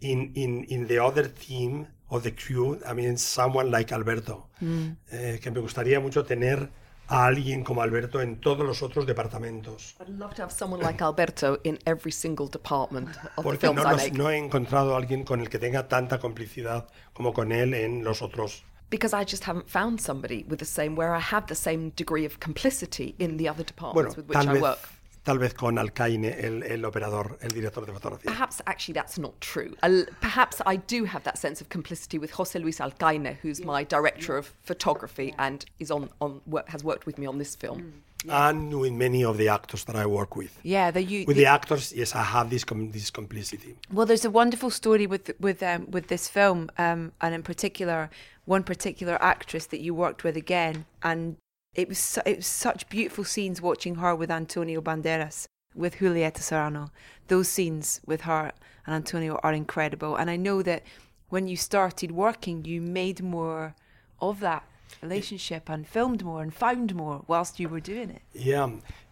in 0.00 0.32
in 0.34 0.64
in 0.68 0.86
the 0.86 0.98
other 1.02 1.28
team 1.28 1.86
of 2.10 2.22
the 2.22 2.32
crew 2.32 2.78
I 2.86 2.92
mean 2.92 3.16
someone 3.16 3.70
like 3.70 3.92
Alberto. 3.92 4.48
Eh, 4.60 5.38
que 5.42 5.50
me 5.50 5.60
gustaría 5.60 6.00
mucho 6.00 6.24
tener 6.24 6.68
a 7.08 7.24
alguien 7.26 7.62
como 7.62 7.82
Alberto 7.82 8.20
en 8.20 8.40
todos 8.40 8.66
los 8.66 8.82
otros 8.82 9.06
departamentos. 9.06 9.94
I'd 10.00 10.08
love 10.08 10.34
to 10.34 10.42
have 10.42 10.52
someone 10.52 10.82
like 10.82 11.02
Alberto 11.02 11.58
in 11.62 11.78
every 11.86 12.10
single 12.12 12.48
department 12.48 13.08
of 13.10 13.36
the 13.36 13.42
porque 13.42 13.58
films 13.60 13.82
no, 13.82 13.90
I 13.90 13.96
make. 13.96 14.12
no 14.12 14.28
he 14.30 14.36
encontrado 14.36 14.94
a 14.94 14.98
alguien 14.98 15.22
con 15.24 15.40
el 15.40 15.48
que 15.48 15.58
tenga 15.60 15.86
tanta 15.88 16.18
complicidad 16.18 16.88
como 17.12 17.32
con 17.32 17.52
él 17.52 17.74
en 17.74 18.02
los 18.02 18.22
otros 18.22 18.64
Because 18.90 19.12
I 19.12 19.24
just 19.24 19.44
haven't 19.44 19.68
found 19.68 20.00
somebody 20.00 20.44
with 20.48 20.58
the 20.60 20.64
same, 20.64 20.94
where 20.94 21.12
I 21.14 21.18
have 21.20 21.46
the 21.48 21.54
same 21.54 21.90
degree 21.90 22.24
of 22.24 22.38
complicity 22.40 23.14
in 23.18 23.36
the 23.36 23.48
other 23.48 23.64
bueno 23.64 23.66
departments 23.66 24.16
with 24.16 24.26
which 24.28 24.38
I 24.38 24.52
vez 24.52 24.62
work. 24.62 24.78
tal 25.24 25.38
vez 25.38 25.52
con 25.54 25.76
Alcaine, 25.76 26.26
el, 26.38 26.62
el 26.62 26.84
operador, 26.84 27.36
el 27.42 27.50
director 27.50 27.84
de 27.84 27.92
fotografía. 27.92 28.26
Perhaps 28.30 28.62
actually 28.68 28.94
that's 28.94 29.18
not 29.18 29.32
true. 29.40 29.74
Perhaps 30.20 30.62
I 30.66 30.76
do 30.76 31.04
have 31.04 31.24
that 31.24 31.36
sense 31.36 31.60
of 31.60 31.68
complicity 31.68 32.16
with 32.16 32.30
Jose 32.30 32.56
Luis 32.56 32.78
Alcaine, 32.78 33.36
who's 33.42 33.60
my 33.64 33.82
director 33.82 34.36
of 34.36 34.52
photography 34.62 35.34
and 35.38 35.64
is 35.80 35.90
on, 35.90 36.08
on 36.20 36.40
work, 36.46 36.68
has 36.68 36.84
worked 36.84 37.06
with 37.06 37.18
me 37.18 37.26
on 37.26 37.38
this 37.38 37.56
film. 37.56 37.92
And 38.28 38.80
with 38.80 38.92
many 38.92 39.24
of 39.24 39.36
the 39.36 39.48
actors 39.48 39.84
that 39.84 39.94
I 39.94 40.06
work 40.06 40.34
with. 40.36 40.58
Yeah, 40.64 40.90
the 40.90 41.02
you. 41.02 41.24
With 41.26 41.36
the- 41.36 41.42
the 41.44 41.46
actors, 41.50 41.92
yes, 41.92 42.14
I 42.14 42.22
have 42.22 42.48
this 42.50 42.64
com- 42.64 42.90
this 42.90 43.10
complicity. 43.10 43.76
Well, 43.92 44.06
there's 44.06 44.24
a 44.24 44.30
wonderful 44.30 44.70
story 44.70 45.06
with 45.06 45.30
with 45.38 45.62
um, 45.62 45.86
with 45.90 46.06
this 46.08 46.28
film, 46.28 46.70
um, 46.78 47.12
and 47.20 47.34
in 47.34 47.42
particular, 47.42 48.10
one 48.46 48.62
particular 48.62 49.22
actress 49.22 49.66
that 49.66 49.80
you 49.80 49.94
worked 49.94 50.24
with 50.24 50.36
again, 50.36 50.86
and 51.02 51.36
it 51.74 51.88
was 51.88 51.98
su- 51.98 52.22
it 52.24 52.38
was 52.38 52.46
such 52.46 52.88
beautiful 52.88 53.24
scenes 53.24 53.60
watching 53.60 53.96
her 53.96 54.14
with 54.14 54.30
Antonio 54.30 54.80
Banderas, 54.80 55.46
with 55.74 55.96
Julieta 55.96 56.38
Serrano. 56.38 56.90
Those 57.28 57.48
scenes 57.48 58.00
with 58.06 58.22
her 58.22 58.52
and 58.86 58.94
Antonio 58.94 59.38
are 59.42 59.52
incredible, 59.52 60.16
and 60.16 60.30
I 60.30 60.36
know 60.36 60.62
that 60.62 60.82
when 61.28 61.48
you 61.48 61.56
started 61.56 62.12
working, 62.12 62.64
you 62.64 62.80
made 62.80 63.22
more 63.22 63.74
of 64.20 64.40
that 64.40 64.62
relationship 65.02 65.68
and 65.68 65.86
filmed 65.86 66.24
more 66.24 66.42
and 66.42 66.54
found 66.54 66.94
more 66.94 67.24
whilst 67.26 67.60
you 67.60 67.68
were 67.68 67.80
doing 67.80 68.10
it. 68.10 68.22
Yeah, 68.32 68.70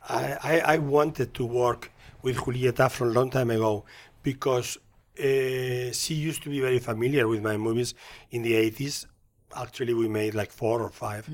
I, 0.08 0.38
I, 0.42 0.60
I 0.74 0.78
wanted 0.78 1.34
to 1.34 1.44
work 1.44 1.90
with 2.22 2.36
Julieta 2.36 2.90
from 2.90 3.08
a 3.08 3.12
long 3.12 3.30
time 3.30 3.50
ago 3.50 3.84
because 4.22 4.78
uh, 5.18 5.92
she 5.92 6.14
used 6.14 6.42
to 6.44 6.50
be 6.50 6.60
very 6.60 6.78
familiar 6.78 7.28
with 7.28 7.42
my 7.42 7.56
movies 7.56 7.94
in 8.30 8.42
the 8.42 8.52
80s. 8.52 9.06
Actually, 9.56 9.94
we 9.94 10.08
made 10.08 10.34
like 10.34 10.52
four 10.52 10.80
or 10.82 10.90
five. 10.90 11.28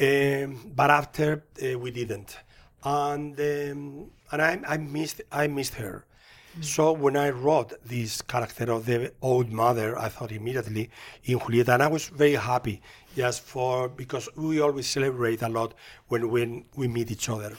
Um, 0.00 0.72
but 0.74 0.90
after 0.90 1.44
uh, 1.62 1.78
we 1.78 1.90
didn't, 1.90 2.36
and 2.84 3.38
um, 3.38 4.10
and 4.32 4.42
I, 4.42 4.60
I 4.66 4.76
missed 4.78 5.20
I 5.30 5.46
missed 5.48 5.74
her. 5.74 6.04
So 6.60 6.92
when 6.92 7.16
I 7.16 7.30
wrote 7.30 7.72
this 7.84 8.22
character 8.22 8.72
of 8.72 8.84
the 8.84 9.12
old 9.22 9.52
mother, 9.52 9.96
I 9.98 10.08
thought 10.08 10.32
immediately 10.32 10.90
in 11.24 11.38
Julieta, 11.38 11.74
and 11.74 11.82
I 11.82 11.86
was 11.86 12.08
very 12.08 12.34
happy 12.34 12.80
just 13.16 13.42
for 13.42 13.88
because 13.88 14.28
we 14.36 14.60
always 14.60 14.86
celebrate 14.88 15.42
a 15.42 15.48
lot 15.48 15.74
when 16.08 16.28
when 16.30 16.64
we 16.74 16.88
meet 16.88 17.10
each 17.10 17.28
other, 17.28 17.56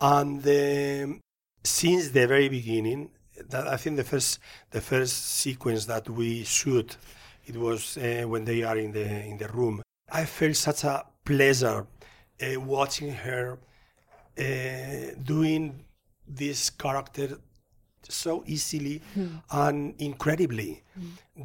and 0.00 0.46
um, 0.46 1.20
since 1.64 2.10
the 2.10 2.26
very 2.26 2.48
beginning, 2.48 3.10
that 3.48 3.66
I 3.66 3.76
think 3.76 3.96
the 3.96 4.04
first 4.04 4.38
the 4.70 4.80
first 4.80 5.14
sequence 5.38 5.86
that 5.86 6.08
we 6.08 6.44
shoot, 6.44 6.96
it 7.50 7.56
was 7.56 7.96
uh, 7.96 8.24
when 8.32 8.44
they 8.44 8.62
are 8.62 8.78
in 8.78 8.92
the 8.92 9.06
in 9.30 9.36
the 9.42 9.48
room. 9.48 9.82
I 10.20 10.24
felt 10.24 10.56
such 10.56 10.82
a 10.84 10.96
pleasure 11.24 11.80
uh, 12.42 12.60
watching 12.60 13.12
her 13.26 13.46
uh, 14.38 15.14
doing 15.22 15.62
this 16.26 16.70
character 16.70 17.28
so 18.08 18.42
easily 18.46 18.96
and 19.50 19.94
incredibly 19.98 20.82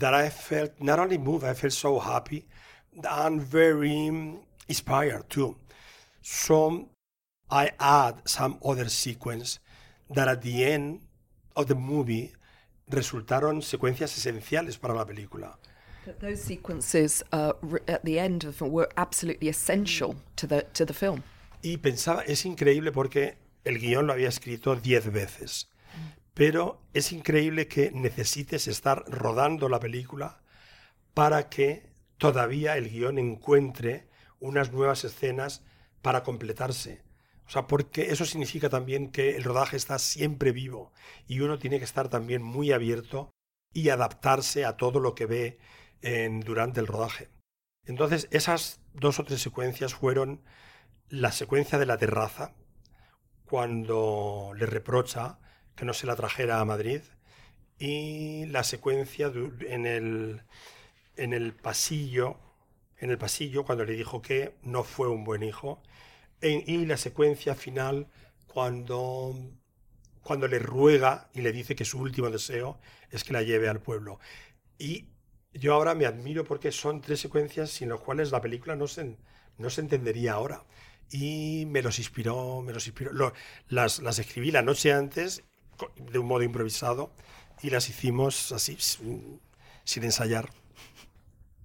that 0.01 0.13
I 0.13 0.29
felt 0.29 0.71
not 0.79 0.99
only 0.99 1.17
moved, 1.17 1.43
I 1.43 1.53
felt 1.53 1.73
so 1.73 1.99
happy 1.99 2.45
and 3.03 3.41
very 3.41 4.07
um, 4.07 4.39
inspired 4.67 5.29
too. 5.29 5.55
So 6.21 6.89
I 7.49 7.71
add 7.79 8.15
some 8.25 8.57
other 8.63 8.89
sequence 8.89 9.59
that 10.09 10.27
at 10.27 10.41
the 10.41 10.63
end 10.63 11.01
of 11.55 11.67
the 11.67 11.75
movie 11.75 12.31
resultaron 12.89 13.61
secuencias 13.61 14.17
esenciales 14.17 14.77
para 14.77 14.93
la 14.93 15.05
película. 15.05 15.57
Those 16.19 16.37
sequences 16.37 17.23
uh, 17.31 17.53
at 17.87 18.03
the 18.03 18.19
end 18.19 18.45
of 18.45 18.61
were 18.61 18.89
absolutely 18.95 19.49
essential 19.49 20.15
to 20.35 20.47
the 20.47 20.63
to 20.73 20.85
the 20.85 20.93
film. 20.93 21.23
Y 21.61 21.77
pensaba, 21.77 22.21
es 22.21 22.45
increíble 22.45 22.91
porque 22.91 23.37
el 23.63 23.79
guion 23.79 24.05
lo 24.05 24.13
había 24.13 24.29
escrito 24.29 24.75
diez 24.75 25.11
veces, 25.11 25.69
pero 26.35 26.81
es 26.93 27.11
increíble 27.11 27.67
que 27.67 27.91
necesites 27.91 28.67
estar 28.67 29.03
rodando 29.07 29.67
la 29.67 29.79
película 29.79 30.41
para 31.15 31.49
que 31.49 31.89
todavía 32.17 32.77
el 32.77 32.89
guion 32.89 33.17
encuentre 33.17 34.07
unas 34.39 34.71
nuevas 34.71 35.03
escenas 35.03 35.63
para 36.03 36.21
completarse. 36.21 37.03
O 37.47 37.49
sea, 37.49 37.67
porque 37.67 38.11
eso 38.11 38.25
significa 38.25 38.69
también 38.69 39.11
que 39.11 39.35
el 39.35 39.43
rodaje 39.43 39.77
está 39.77 39.97
siempre 39.97 40.51
vivo 40.51 40.91
y 41.27 41.39
uno 41.39 41.57
tiene 41.57 41.79
que 41.79 41.85
estar 41.85 42.09
también 42.09 42.43
muy 42.43 42.71
abierto 42.71 43.31
y 43.73 43.89
adaptarse 43.89 44.65
a 44.65 44.77
todo 44.77 44.99
lo 44.99 45.15
que 45.15 45.25
ve 45.25 45.59
durante 46.43 46.79
el 46.79 46.87
rodaje. 46.87 47.29
Entonces, 47.85 48.27
esas 48.31 48.79
dos 48.93 49.19
o 49.19 49.23
tres 49.23 49.41
secuencias 49.41 49.93
fueron 49.93 50.41
la 51.09 51.31
secuencia 51.31 51.77
de 51.77 51.85
la 51.85 51.97
terraza, 51.97 52.53
cuando 53.45 54.53
le 54.55 54.65
reprocha 54.65 55.39
que 55.75 55.85
no 55.85 55.93
se 55.93 56.07
la 56.07 56.15
trajera 56.15 56.59
a 56.59 56.65
Madrid, 56.65 57.01
y 57.77 58.45
la 58.47 58.63
secuencia 58.63 59.31
en 59.61 59.85
el, 59.85 60.43
en 61.15 61.33
el 61.33 61.53
pasillo, 61.53 62.39
en 62.97 63.09
el 63.11 63.17
pasillo 63.17 63.65
cuando 63.65 63.85
le 63.85 63.93
dijo 63.93 64.21
que 64.21 64.55
no 64.63 64.83
fue 64.83 65.09
un 65.09 65.23
buen 65.23 65.43
hijo, 65.43 65.81
e- 66.41 66.63
y 66.65 66.85
la 66.85 66.97
secuencia 66.97 67.55
final 67.55 68.07
cuando, 68.47 69.35
cuando 70.21 70.47
le 70.47 70.59
ruega 70.59 71.29
y 71.33 71.41
le 71.41 71.51
dice 71.51 71.75
que 71.75 71.85
su 71.85 71.99
último 71.99 72.29
deseo 72.29 72.79
es 73.11 73.23
que 73.23 73.33
la 73.33 73.43
lleve 73.43 73.69
al 73.69 73.81
pueblo. 73.81 74.19
Y 74.77 75.09
yo 75.55 75.73
ahora 75.73 75.95
me 75.95 76.05
admiro 76.05 76.43
porque 76.43 76.71
son 76.71 77.01
tres 77.01 77.19
secuencias 77.21 77.71
sin 77.71 77.89
las 77.89 77.99
cuales 77.99 78.31
la 78.31 78.41
película 78.41 78.75
no 78.75 78.87
se, 78.87 79.17
no 79.57 79.69
se 79.69 79.81
entendería 79.81 80.33
ahora. 80.33 80.63
Y 81.11 81.65
me 81.67 81.81
los 81.81 81.97
inspiró, 81.99 82.61
me 82.61 82.73
los 82.73 82.85
inspiró. 82.87 83.11
Lo- 83.13 83.33
las, 83.69 83.99
las 83.99 84.19
escribí 84.19 84.51
la 84.51 84.61
noche 84.61 84.91
antes 84.91 85.43
de 85.95 86.19
un 86.19 86.27
modo 86.27 86.43
improvisado 86.43 87.11
y 87.61 87.69
las 87.69 87.89
hicimos 87.89 88.51
así, 88.51 88.75
sin, 88.79 89.39
sin 89.83 90.03
ensayar. 90.03 90.49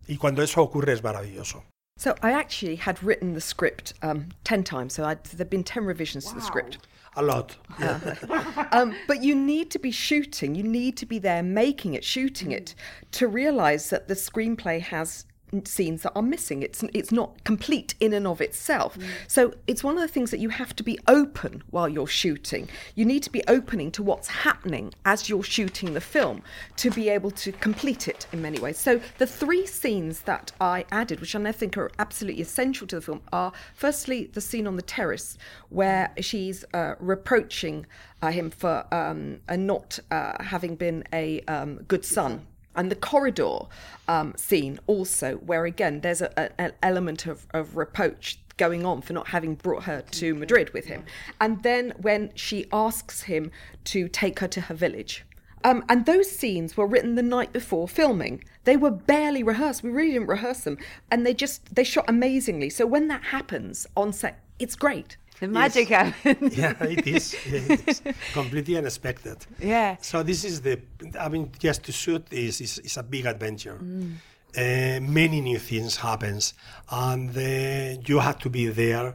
Y 0.07 0.17
cuando 0.17 0.43
eso 0.43 0.63
ocurre 0.63 0.93
es 0.93 1.03
maravilloso. 1.03 1.65
So 1.99 2.15
I 2.23 2.33
actually 2.33 2.77
had 2.77 3.03
written 3.03 3.35
the 3.35 3.41
script 3.41 3.93
um, 4.03 4.29
ten 4.43 4.65
times. 4.65 4.95
So 4.95 5.05
I'd, 5.05 5.23
there've 5.37 5.51
been 5.51 5.65
ten 5.65 5.85
revisions 5.85 6.25
to 6.27 6.35
the 6.35 6.41
script. 6.41 6.79
A 7.17 7.23
lot. 7.23 7.57
Um, 8.73 8.95
but 9.09 9.21
you 9.25 9.35
need 9.35 9.73
to 9.73 9.81
be 9.81 9.91
shooting. 9.91 10.55
You 10.55 10.63
need 10.63 10.97
to 10.99 11.07
be 11.07 11.19
there 11.19 11.43
making 11.43 11.95
it, 11.95 12.05
shooting 12.05 12.53
it, 12.53 12.77
to 13.11 13.27
realise 13.27 13.91
that 13.91 14.07
the 14.07 14.15
screenplay 14.15 14.81
has 14.81 15.25
scenes 15.65 16.03
that 16.03 16.13
are 16.15 16.23
missing. 16.23 16.63
It's 16.63 16.83
it's 16.95 17.13
not 17.13 17.45
complete 17.45 17.95
in 18.01 18.13
and 18.13 18.27
of 18.27 18.41
itself. 18.41 18.97
So 19.27 19.53
it's 19.67 19.85
one 19.85 19.97
of 19.97 20.03
the 20.03 20.09
things 20.09 20.31
that 20.31 20.41
you 20.41 20.51
have 20.51 20.75
to 20.77 20.83
be 20.83 20.99
open 21.07 21.63
while 21.71 21.89
you're 21.89 22.07
shooting. 22.07 22.69
You 22.95 23.05
need 23.05 23.23
to 23.25 23.31
be 23.31 23.43
opening 23.49 23.91
to 23.93 24.03
what's 24.03 24.29
happening 24.29 24.93
as 25.05 25.29
you're 25.29 25.43
shooting 25.43 25.95
the 25.95 26.01
film 26.01 26.43
to 26.77 26.91
be 26.91 27.09
able 27.09 27.31
to 27.33 27.53
complete 27.53 28.09
it 28.09 28.27
in 28.33 28.43
many 28.43 28.59
ways. 28.59 28.79
So 28.79 29.01
the 29.19 29.27
three 29.27 29.67
scenes 29.67 30.21
that 30.23 30.53
I 30.61 30.85
added, 30.91 31.21
which 31.21 31.35
I 31.35 31.53
think 31.53 31.77
are 31.77 31.91
absolutely 31.99 32.43
essential 32.43 32.87
to 32.89 32.97
the 32.97 33.03
film, 33.03 33.23
are 33.33 33.53
firstly 33.75 34.31
the 34.33 34.41
scene 34.41 34.67
on 34.67 34.77
the 34.77 34.83
terrace 34.83 35.39
where 35.69 36.13
she's 36.21 36.65
uh, 36.75 36.95
reproaching 36.99 37.87
uh, 38.23 38.31
him 38.31 38.51
for 38.51 38.87
um, 38.93 39.41
uh, 39.49 39.57
not 39.57 39.99
uh, 40.11 40.43
having 40.43 40.77
been 40.77 41.05
a 41.13 41.41
um, 41.43 41.77
good 41.85 42.05
son. 42.05 42.47
And 42.77 42.91
the 42.91 42.97
corridor 42.97 43.61
um, 44.07 44.35
scene 44.37 44.79
also, 44.87 45.37
where 45.37 45.65
again 45.65 46.01
there's 46.01 46.23
a, 46.23 46.31
a- 46.37 46.61
an 46.61 46.73
element 46.83 47.27
of, 47.27 47.47
of 47.53 47.77
reproach 47.77 48.39
going 48.57 48.85
on 48.85 49.01
for 49.01 49.13
not 49.15 49.29
having 49.29 49.55
brought 49.55 49.85
her 49.85 50.03
to 50.03 50.35
Madrid 50.35 50.73
with 50.75 50.85
him. 50.85 51.03
And 51.41 51.63
then 51.63 51.95
when 52.01 52.31
she 52.35 52.67
asks 52.73 53.23
him 53.23 53.51
to 53.85 54.07
take 54.09 54.41
her 54.41 54.49
to 54.49 54.61
her 54.63 54.75
village. 54.75 55.25
Um, 55.65 55.85
and 55.89 56.07
those 56.07 56.31
scenes 56.31 56.77
were 56.77 56.87
written 56.87 57.15
the 57.17 57.23
night 57.23 57.53
before 57.53 57.87
filming. 57.89 58.45
They 58.65 58.77
were 58.77 58.91
barely 58.91 59.43
rehearsed. 59.43 59.83
We 59.83 59.91
really 59.91 60.13
didn't 60.13 60.29
rehearse 60.29 60.61
them, 60.61 60.79
and 61.11 61.27
they 61.27 61.35
just 61.35 61.75
they 61.75 61.85
shot 61.85 62.07
amazingly. 62.09 62.71
So 62.71 62.87
when 62.87 63.09
that 63.09 63.25
happens 63.25 63.87
on 63.97 64.13
set, 64.13 64.41
it's 64.59 64.75
great. 64.75 65.17
The 65.41 65.49
magic 65.49 65.89
happens. 65.99 66.57
yeah, 66.57 66.75
it 66.85 67.07
is. 67.07 67.35
It 67.47 67.89
is 67.89 68.03
completely 68.33 68.77
unexpected. 68.77 69.39
Yeah. 69.59 69.97
So 70.01 70.23
this 70.23 70.45
is 70.45 70.61
the. 70.61 70.81
I 71.19 71.29
mean, 71.29 71.51
just 71.59 71.83
to 71.85 71.93
shoot 71.93 72.27
this 72.27 72.61
is, 72.61 72.79
is 72.79 72.97
a 72.97 73.03
big 73.03 73.27
adventure. 73.27 73.79
Mm. 73.83 74.17
Uh, 74.57 75.01
many 75.01 75.41
new 75.41 75.59
things 75.59 75.97
happens, 75.97 76.55
and 76.91 77.31
uh, 77.37 78.01
you 78.05 78.19
have 78.19 78.39
to 78.41 78.51
be 78.51 78.67
there 78.67 79.15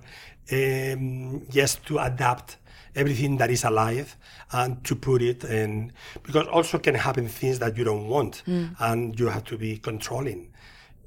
um, 0.52 1.46
just 1.50 1.86
to 1.86 2.00
adapt 2.00 2.58
everything 2.96 3.38
that 3.38 3.52
is 3.52 3.64
alive 3.64 4.16
and 4.54 4.84
to 4.86 4.96
put 4.96 5.22
it 5.22 5.44
in 5.44 5.92
because 6.24 6.48
also 6.48 6.80
can 6.80 6.96
happen 6.96 7.28
things 7.28 7.60
that 7.60 7.76
you 7.78 7.84
don't 7.84 8.08
want 8.08 8.42
and 8.80 9.20
you 9.20 9.28
have 9.28 9.44
to 9.44 9.58
be 9.58 9.78
controlling 9.78 10.48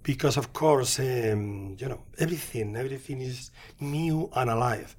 because 0.09 0.39
of 0.43 0.47
course 0.53 0.93
um, 1.01 1.77
you 1.81 1.89
know 1.91 2.01
everything 2.19 2.75
everything 2.77 3.21
is 3.21 3.51
new 3.81 4.31
and 4.35 4.49
alive 4.57 4.97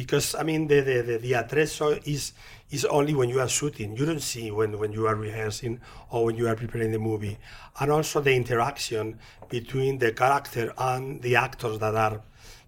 because 0.00 0.26
i 0.40 0.42
mean 0.48 0.68
the 0.68 0.80
the, 0.88 0.96
the, 1.08 1.16
the 1.18 1.32
atrezo 1.32 1.86
is 2.06 2.32
is 2.70 2.84
only 2.84 3.14
when 3.14 3.28
you 3.28 3.40
are 3.40 3.48
shooting 3.48 3.96
you 3.96 4.04
don't 4.10 4.26
see 4.32 4.46
when 4.58 4.70
when 4.78 4.92
you 4.92 5.06
are 5.10 5.16
rehearsing 5.16 5.80
or 6.10 6.18
when 6.26 6.36
you 6.36 6.46
are 6.50 6.56
preparing 6.62 6.92
the 6.92 7.02
movie 7.10 7.36
and 7.80 7.90
also 7.90 8.20
the 8.20 8.34
interaction 8.42 9.18
between 9.48 9.98
the 9.98 10.12
character 10.12 10.72
and 10.78 11.20
the 11.22 11.34
actors 11.46 11.78
that 11.80 11.94
are 12.06 12.20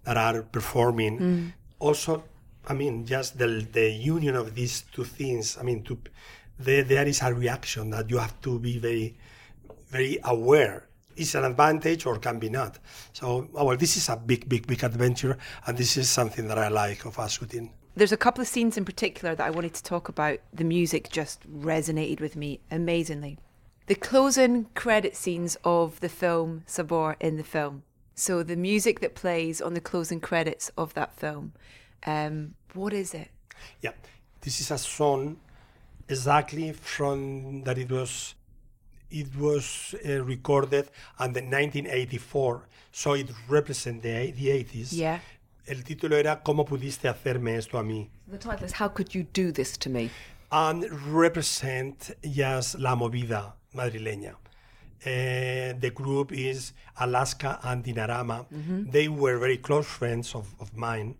that 0.03 0.17
are 0.17 0.41
performing 0.57 1.13
also 1.79 2.23
I 2.69 2.73
mean, 2.73 3.05
just 3.05 3.37
the 3.37 3.65
the 3.71 3.89
union 3.89 4.35
of 4.35 4.53
these 4.53 4.83
two 4.91 5.05
things. 5.05 5.57
I 5.57 5.63
mean, 5.63 5.83
to 5.83 5.97
there 6.59 6.83
there 6.83 7.07
is 7.07 7.21
a 7.21 7.33
reaction 7.33 7.91
that 7.91 8.09
you 8.09 8.17
have 8.17 8.35
to 8.41 8.59
be 8.59 8.77
very 8.77 9.15
very 9.89 10.19
aware. 10.23 10.86
Is 11.17 11.33
an 11.33 11.45
advantage 11.45 12.05
or 12.05 12.19
can 12.19 12.37
be 12.37 12.49
not. 12.49 12.77
So, 13.11 13.49
oh, 13.55 13.65
well, 13.65 13.77
this 13.77 13.97
is 13.97 14.07
a 14.07 14.15
big, 14.15 14.47
big, 14.47 14.67
big 14.67 14.83
adventure, 14.83 15.37
and 15.65 15.75
this 15.75 15.97
is 15.97 16.09
something 16.09 16.47
that 16.47 16.59
I 16.59 16.67
like 16.67 17.05
of 17.05 17.19
shooting. 17.31 17.71
There's 17.95 18.11
a 18.11 18.17
couple 18.17 18.43
of 18.43 18.47
scenes 18.47 18.77
in 18.77 18.85
particular 18.85 19.33
that 19.33 19.43
I 19.43 19.49
wanted 19.49 19.73
to 19.73 19.83
talk 19.83 20.07
about. 20.07 20.37
The 20.53 20.63
music 20.63 21.09
just 21.09 21.41
resonated 21.51 22.19
with 22.19 22.35
me 22.35 22.59
amazingly. 22.69 23.39
The 23.87 23.95
closing 23.95 24.65
credit 24.75 25.15
scenes 25.15 25.57
of 25.63 25.99
the 25.99 26.09
film 26.09 26.63
Sabor 26.67 27.15
in 27.19 27.37
the 27.37 27.43
film. 27.43 27.81
So 28.13 28.43
the 28.43 28.55
music 28.55 28.99
that 28.99 29.15
plays 29.15 29.61
on 29.61 29.73
the 29.73 29.81
closing 29.81 30.19
credits 30.19 30.71
of 30.77 30.93
that 30.93 31.15
film. 31.15 31.53
Um, 32.05 32.53
what 32.73 32.93
is 32.93 33.15
it? 33.15 33.29
Yeah, 33.81 33.93
this 34.41 34.61
is 34.61 34.69
a 34.69 34.77
song 34.77 35.37
exactly 36.07 36.73
from 36.73 37.63
that 37.63 37.77
it 37.77 37.91
was 37.91 38.35
it 39.11 39.35
was 39.35 39.95
uh, 40.05 40.23
recorded 40.23 40.89
in 41.19 41.33
1984, 41.33 42.61
so 42.91 43.13
it 43.13 43.29
represents 43.47 44.03
the, 44.03 44.31
the 44.31 44.47
80s. 44.49 44.91
Yeah. 44.91 45.19
El 45.65 45.83
título 45.83 46.15
era 46.15 46.41
¿Cómo 46.43 46.65
pudiste 46.65 47.09
hacerme 47.09 47.57
esto 47.57 47.77
a 47.77 47.83
mí? 47.83 48.09
The 48.29 48.37
title 48.37 48.65
is 48.65 48.73
How 48.79 48.87
Could 48.89 49.13
You 49.13 49.27
Do 49.33 49.51
This 49.51 49.77
to 49.79 49.89
Me? 49.89 50.09
And 50.49 50.85
represent 51.11 52.15
yes, 52.23 52.75
la 52.75 52.95
movida 52.95 53.55
madrileña. 53.75 54.35
Uh, 55.05 55.73
the 55.79 55.91
group 55.93 56.31
is 56.31 56.73
Alaska 56.99 57.59
and 57.63 57.83
Dinarama. 57.83 58.45
They 58.91 59.09
were 59.09 59.37
very 59.37 59.57
close 59.57 59.85
friends 59.85 60.33
of, 60.33 60.55
of 60.59 60.75
mine. 60.75 61.15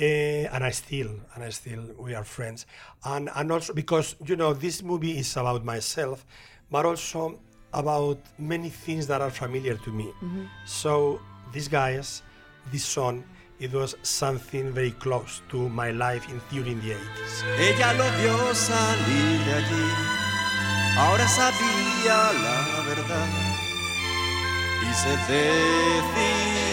Uh, 0.00 0.50
and 0.50 0.64
I 0.64 0.70
still, 0.70 1.10
and 1.34 1.44
I 1.44 1.50
still, 1.50 1.94
we 1.98 2.14
are 2.14 2.24
friends. 2.24 2.66
And, 3.04 3.28
and 3.34 3.52
also 3.52 3.72
because, 3.72 4.16
you 4.24 4.36
know, 4.36 4.52
this 4.52 4.82
movie 4.82 5.18
is 5.18 5.36
about 5.36 5.64
myself, 5.64 6.24
but 6.70 6.86
also 6.86 7.38
about 7.72 8.18
many 8.38 8.68
things 8.68 9.06
that 9.06 9.20
are 9.20 9.30
familiar 9.30 9.76
to 9.76 9.90
me. 9.90 10.06
Mm-hmm. 10.22 10.44
So 10.64 11.20
these 11.52 11.68
guys, 11.68 12.22
this 12.72 12.84
song, 12.84 13.24
it 13.60 13.72
was 13.72 13.96
something 14.02 14.72
very 14.72 14.92
close 14.92 15.42
to 15.50 15.68
my 15.68 15.90
life 15.90 16.28
in, 16.28 16.40
during 16.50 16.80
the 16.80 16.94
80s. 16.94 17.44
Ella 17.58 17.92
lo 17.94 18.04
vio 18.18 18.54
salir 18.54 19.44
de 19.44 19.52
allí, 19.54 19.86
ahora 20.98 21.26
sabía 21.28 22.32
la 22.32 22.82
verdad 22.88 23.28
y 24.82 24.94
se 24.94 25.10
decidió. 25.32 26.64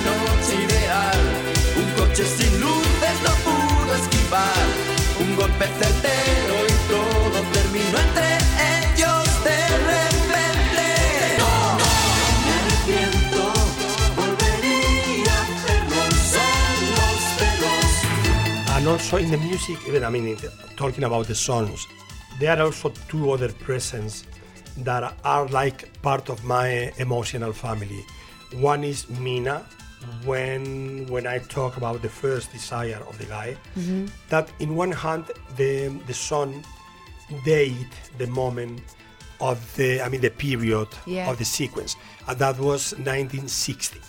No. 0.00 0.18
And 18.78 18.86
also 18.86 19.16
in 19.16 19.30
the 19.30 19.38
music, 19.38 19.76
even 19.88 20.04
I 20.04 20.10
mean, 20.10 20.36
talking 20.76 21.04
about 21.04 21.26
the 21.26 21.34
songs, 21.34 21.86
there 22.38 22.56
are 22.56 22.62
also 22.62 22.90
two 23.08 23.32
other 23.32 23.48
presents 23.52 24.24
that 24.78 25.14
are 25.24 25.46
like 25.48 26.00
part 26.00 26.28
of 26.30 26.44
my 26.44 26.92
emotional 26.98 27.52
family. 27.52 28.04
One 28.52 28.82
is 28.84 29.08
Mina, 29.08 29.64
when 30.24 31.06
when 31.08 31.26
I 31.26 31.38
talk 31.38 31.76
about 31.76 32.02
the 32.02 32.08
first 32.08 32.52
desire 32.52 33.00
of 33.08 33.18
the 33.18 33.24
guy, 33.24 33.56
that 34.28 34.48
in 34.58 34.74
one 34.76 34.92
hand 34.92 35.24
the 35.56 35.88
the 36.06 36.14
song 36.14 36.64
date 37.44 37.92
the 38.18 38.26
moment 38.26 38.80
of 39.40 39.58
the 39.76 40.00
I 40.02 40.08
mean 40.08 40.20
the 40.20 40.30
period 40.30 40.88
Yeah. 41.06 41.30
of 41.30 41.36
the 41.38 41.44
sequence, 41.44 41.96
and 42.26 42.38
that 42.38 42.58
was 42.58 42.92
1960. 42.92 44.00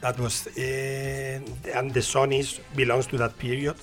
That 0.00 0.18
was 0.18 0.46
uh, 0.46 1.40
and 1.74 1.92
the 1.92 2.02
son 2.02 2.32
is 2.32 2.60
belongs 2.76 3.06
to 3.08 3.16
that 3.18 3.38
period, 3.38 3.76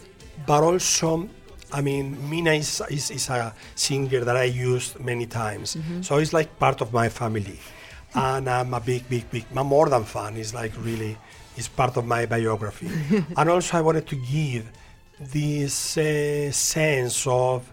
but 0.46 0.64
also. 0.64 1.30
I 1.74 1.82
mean, 1.82 2.16
Mina 2.30 2.52
is, 2.54 2.82
is, 2.90 3.12
is 3.12 3.28
a 3.30 3.54
singer 3.76 4.24
that 4.24 4.38
I 4.38 4.46
used 4.46 5.02
many 5.02 5.26
times. 5.26 5.76
So 6.00 6.16
it's 6.18 6.32
like 6.32 6.58
part 6.60 6.80
of 6.80 6.94
my 6.94 7.10
family. 7.10 7.60
And 8.14 8.50
I'm 8.50 8.74
a 8.74 8.80
big, 8.80 9.08
big, 9.10 9.30
big, 9.30 9.46
I'm 9.56 9.68
more 9.68 9.90
than 9.90 10.04
fan. 10.04 10.38
It's 10.38 10.54
like 10.54 10.72
really, 10.80 11.18
it's 11.56 11.68
part 11.68 11.98
of 11.98 12.06
my 12.06 12.26
biography. 12.26 12.90
and 13.38 13.50
also 13.50 13.78
I 13.78 13.82
wanted 13.82 14.08
to 14.08 14.16
give 14.16 14.72
this 15.20 15.98
uh, 15.98 16.52
sense 16.52 17.28
of 17.28 17.70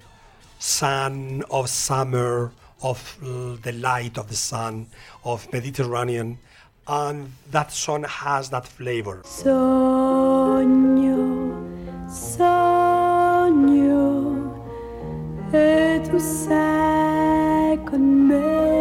sun, 0.59 1.45
of 1.51 1.69
summer, 1.69 2.53
of 2.83 3.19
uh, 3.23 3.57
the 3.63 3.73
light 3.73 4.19
of 4.19 4.29
the 4.29 4.37
sun, 4.37 4.87
of 5.25 5.51
Mediterranean. 5.53 6.39
And 6.87 7.33
that 7.51 7.73
song 7.73 8.05
has 8.05 8.51
that 8.51 8.67
flavor. 8.67 9.23
Sogno, 9.25 9.55
sogno, 12.09 13.65
e 15.53 16.01
tu 16.05 16.19
sei 16.19 17.79
con 17.85 18.27
me. 18.29 18.74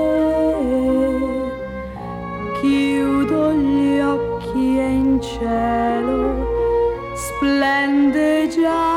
Cielo 5.43 6.47
splende 7.15 8.47
già 8.47 8.92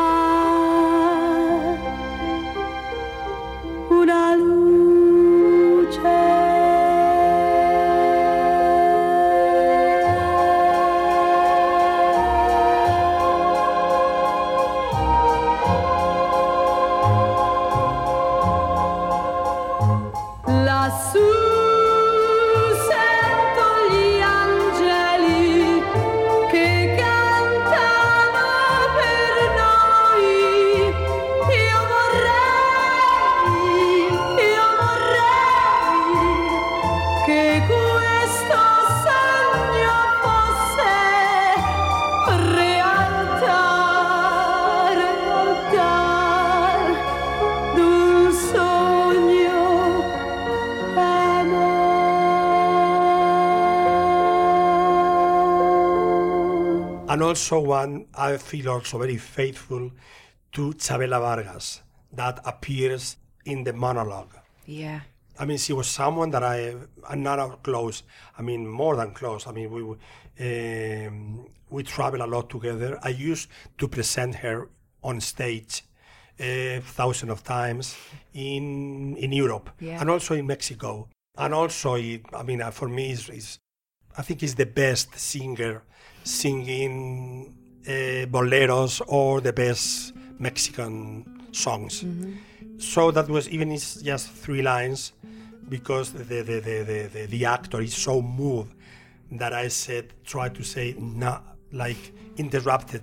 And 57.16 57.22
also 57.22 57.60
one 57.60 58.08
I 58.14 58.36
feel 58.36 58.68
also 58.68 58.98
very 58.98 59.16
faithful 59.16 59.90
to 60.52 60.74
Chavela 60.74 61.18
Vargas 61.18 61.80
that 62.12 62.40
appears 62.44 63.16
in 63.46 63.64
the 63.64 63.72
monologue. 63.72 64.34
Yeah. 64.66 65.00
I 65.38 65.46
mean, 65.46 65.56
she 65.56 65.72
was 65.72 65.86
someone 65.86 66.30
that 66.32 66.44
I, 66.44 66.74
I'm 67.08 67.22
not 67.22 67.62
close. 67.62 68.02
I 68.36 68.42
mean, 68.42 68.68
more 68.68 68.96
than 68.96 69.12
close. 69.12 69.46
I 69.46 69.52
mean, 69.52 69.70
we 69.70 69.82
um, 71.06 71.46
we 71.70 71.82
travel 71.84 72.20
a 72.20 72.28
lot 72.34 72.50
together. 72.50 72.98
I 73.02 73.08
used 73.08 73.48
to 73.78 73.88
present 73.88 74.34
her 74.34 74.68
on 75.02 75.22
stage 75.22 75.84
a 76.38 76.80
thousand 76.84 77.30
of 77.30 77.42
times 77.42 77.96
in 78.34 79.16
in 79.16 79.32
Europe 79.32 79.70
Yeah. 79.80 80.02
and 80.02 80.10
also 80.10 80.34
in 80.34 80.46
Mexico. 80.46 81.08
And 81.38 81.54
also, 81.54 81.94
it, 81.94 82.26
I 82.34 82.42
mean, 82.42 82.60
uh, 82.60 82.72
for 82.72 82.88
me, 82.90 83.12
is 83.12 83.58
I 84.18 84.22
think 84.22 84.42
is 84.42 84.54
the 84.54 84.66
best 84.66 85.18
singer 85.18 85.82
singing 86.26 87.54
uh, 87.86 88.26
boleros 88.26 89.00
or 89.06 89.40
the 89.40 89.52
best 89.52 90.12
Mexican 90.38 91.24
songs. 91.52 92.04
So 92.78 93.10
that 93.10 93.28
was 93.28 93.48
even 93.48 93.72
it's 93.72 94.02
just 94.02 94.28
three 94.30 94.62
lines 94.62 95.12
because 95.68 96.12
the 96.12 96.24
the, 96.24 96.42
the, 96.42 97.08
the, 97.12 97.26
the, 97.26 97.44
actor 97.44 97.80
is 97.80 97.94
so 97.94 98.20
moved 98.20 98.74
that 99.32 99.52
I 99.52 99.68
said 99.68 100.12
try 100.24 100.48
to 100.48 100.62
say 100.62 100.94
no 100.98 101.40
like 101.72 102.12
interrupted 102.36 103.02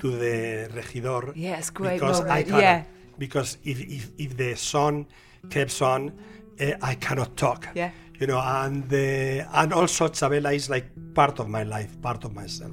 to 0.00 0.10
the 0.10 0.68
regidor. 0.74 1.32
A 1.68 1.72
great 1.72 2.00
because 2.00 2.20
I 2.20 2.24
moment, 2.24 2.46
cannot, 2.46 2.62
yeah. 2.62 2.84
Because 3.18 3.58
if, 3.64 3.80
if, 3.80 4.10
if 4.18 4.36
the 4.36 4.54
song 4.56 5.06
keeps 5.48 5.80
on, 5.80 6.12
uh, 6.60 6.72
I 6.82 6.94
cannot 6.96 7.36
talk. 7.36 7.68
Yeah. 7.74 7.90
You 8.22 8.28
know, 8.28 8.38
and 8.38 8.86
uh, 8.92 9.48
and 9.52 9.72
also 9.72 10.06
Chabela 10.06 10.54
is 10.54 10.70
like 10.70 10.86
part 11.12 11.40
of 11.40 11.48
my 11.48 11.64
life, 11.64 12.00
part 12.00 12.22
of 12.22 12.32
myself. 12.32 12.70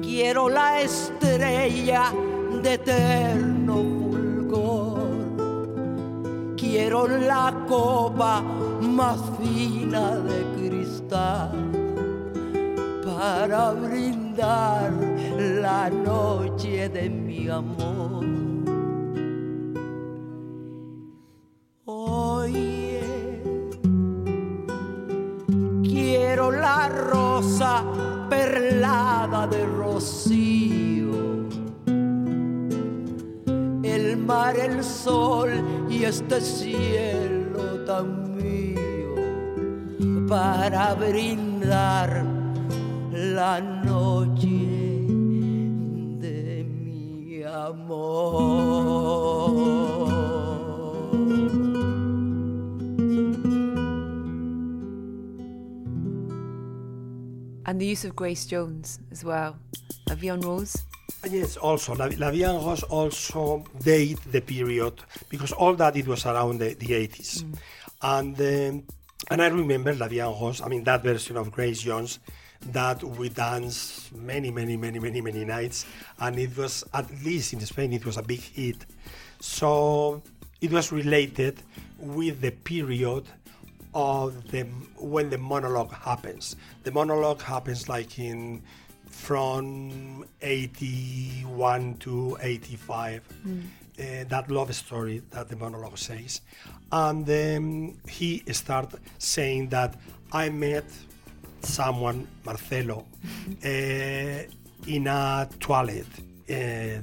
Quiero 0.00 0.48
la 0.48 0.80
estrella 0.80 2.14
de 2.62 2.72
eterno 2.72 3.74
fulgor. 3.74 5.36
Quiero 6.56 7.06
la 7.08 7.52
copa 7.68 8.40
más 8.80 9.20
fina 9.38 10.16
de 10.20 10.42
cristal 10.56 11.52
para 13.04 13.72
brindar 13.72 14.92
la 15.36 15.90
noche 15.90 16.88
de 16.88 17.10
mi 17.10 17.50
amor. 17.50 18.10
Quiero 25.82 26.50
la 26.50 26.88
rosa 26.88 27.84
perlada 28.28 29.46
de 29.46 29.66
rocío, 29.66 31.48
el 33.82 34.16
mar, 34.16 34.56
el 34.56 34.82
sol 34.84 35.50
y 35.90 36.04
este 36.04 36.40
cielo 36.40 37.84
tan 37.84 38.36
mío 38.36 39.14
para 40.28 40.94
brindar 40.94 42.24
la 43.12 43.60
noche 43.60 44.48
de 46.18 46.64
mi 46.64 47.42
amor. 47.42 49.09
The 57.80 57.86
use 57.86 58.04
of 58.04 58.14
Grace 58.14 58.46
Jones 58.46 59.00
as 59.10 59.24
well. 59.24 59.56
La 60.08 60.14
Vie 60.14 60.30
en 60.30 60.40
Rose. 60.40 60.76
Yes, 61.28 61.56
also 61.56 61.94
La, 61.94 62.08
La 62.18 62.30
Vie 62.30 62.44
en 62.44 62.62
Rose 62.62 62.82
also 62.84 63.64
date 63.82 64.18
the 64.30 64.40
period 64.40 64.94
because 65.28 65.52
all 65.52 65.74
that 65.74 65.96
it 65.96 66.06
was 66.06 66.24
around 66.26 66.58
the, 66.58 66.74
the 66.74 66.86
80s, 66.86 67.44
and 68.02 68.40
um, 68.40 68.84
and 69.30 69.42
I 69.42 69.48
remember 69.48 69.94
La 69.94 70.08
Vie 70.08 70.20
en 70.20 70.32
Rose. 70.38 70.60
I 70.60 70.68
mean 70.68 70.84
that 70.84 71.02
version 71.02 71.36
of 71.36 71.50
Grace 71.50 71.82
Jones 71.82 72.20
that 72.72 73.02
we 73.02 73.30
danced 73.30 74.14
many, 74.14 74.50
many, 74.50 74.76
many, 74.76 74.98
many, 74.98 75.20
many 75.20 75.44
nights, 75.44 75.86
and 76.18 76.38
it 76.38 76.56
was 76.56 76.84
at 76.92 77.10
least 77.24 77.54
in 77.54 77.60
Spain 77.60 77.92
it 77.92 78.04
was 78.04 78.18
a 78.18 78.22
big 78.22 78.40
hit. 78.40 78.84
So 79.40 80.22
it 80.60 80.70
was 80.70 80.92
related 80.92 81.62
with 81.98 82.40
the 82.40 82.50
period 82.50 83.24
of 83.94 84.50
the 84.50 84.62
when 84.98 85.30
the 85.30 85.38
monologue 85.38 85.92
happens. 85.92 86.56
The 86.84 86.92
monologue 86.92 87.42
happens 87.42 87.88
like 87.88 88.18
in 88.18 88.62
from 89.06 90.24
81 90.40 91.94
to 91.98 92.38
85. 92.40 93.22
Uh, 93.98 94.24
that 94.28 94.50
love 94.50 94.74
story 94.74 95.22
that 95.30 95.48
the 95.48 95.56
monologue 95.56 95.98
says, 95.98 96.40
and 96.90 97.28
um, 97.28 97.98
he 98.08 98.42
start 98.50 98.94
saying 99.18 99.68
that 99.68 99.94
I 100.32 100.48
met 100.48 100.86
someone, 101.60 102.26
Marcelo, 102.44 103.04
uh, 103.64 103.68
in 104.86 105.06
a 105.06 105.48
toilet. 105.58 106.06
Uh, 106.48 107.02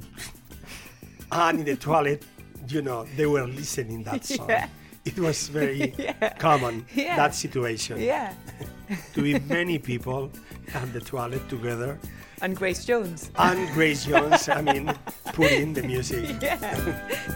and 1.32 1.60
in 1.60 1.64
the 1.64 1.76
toilet, 1.76 2.24
you 2.68 2.82
know, 2.82 3.04
they 3.16 3.26
were 3.26 3.46
listening 3.46 4.02
that 4.04 4.24
song. 4.24 4.48
Yeah. 4.48 4.68
It 5.08 5.18
was 5.18 5.48
very 5.48 5.94
common, 6.38 6.84
Yeah. 6.94 7.16
that 7.16 7.34
situation. 7.34 8.00
Yeah. 8.00 8.32
To 9.14 9.22
be 9.22 9.38
many 9.40 9.78
people 9.78 10.30
at 10.74 10.92
the 10.94 11.00
toilet 11.00 11.46
together. 11.48 11.98
And 12.40 12.56
Grace 12.56 12.84
Jones. 12.86 13.30
And 13.36 13.68
Grace 13.74 14.06
Jones, 14.06 14.48
I 14.48 14.62
mean, 14.62 14.92
put 15.34 15.52
in 15.52 15.74
the 15.74 15.82
music. 15.82 16.24
Yeah, 16.42 16.56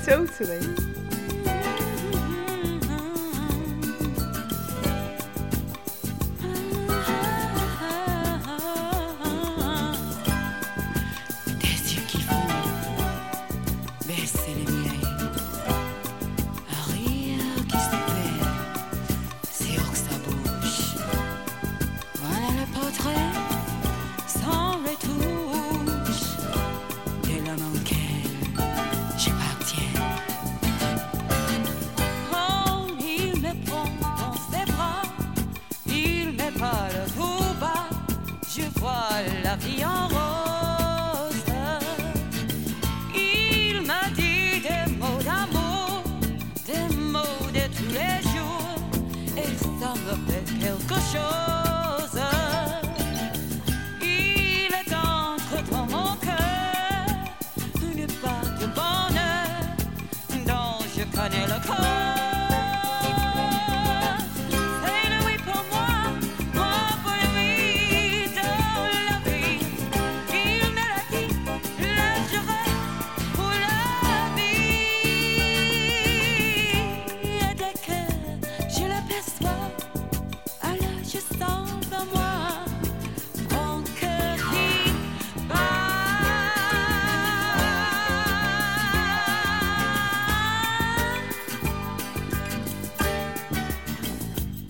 totally. 0.05 0.61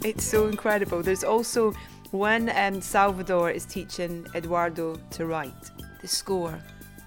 It's 0.05 0.25
so 0.25 0.49
incredible. 0.49 1.03
There's 1.03 1.25
also 1.25 1.73
when 2.11 2.51
um, 2.57 2.81
Salvador 2.81 3.51
is 3.51 3.65
teaching 3.65 4.27
Eduardo 4.35 4.97
to 5.11 5.27
write, 5.27 5.71
the 6.01 6.09
score 6.09 6.59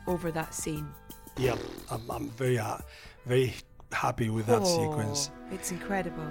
over 0.07 0.31
that 0.31 0.53
scene. 0.53 0.87
Yeah, 1.37 1.55
I'm, 1.91 2.01
I'm 2.09 2.29
very, 2.31 2.57
uh, 2.57 2.77
very 3.25 3.53
happy 3.91 4.29
with 4.29 4.47
that 4.47 4.61
Oh, 4.61 4.65
sequence. 4.65 5.29
It's 5.51 5.71
incredible. 5.71 6.25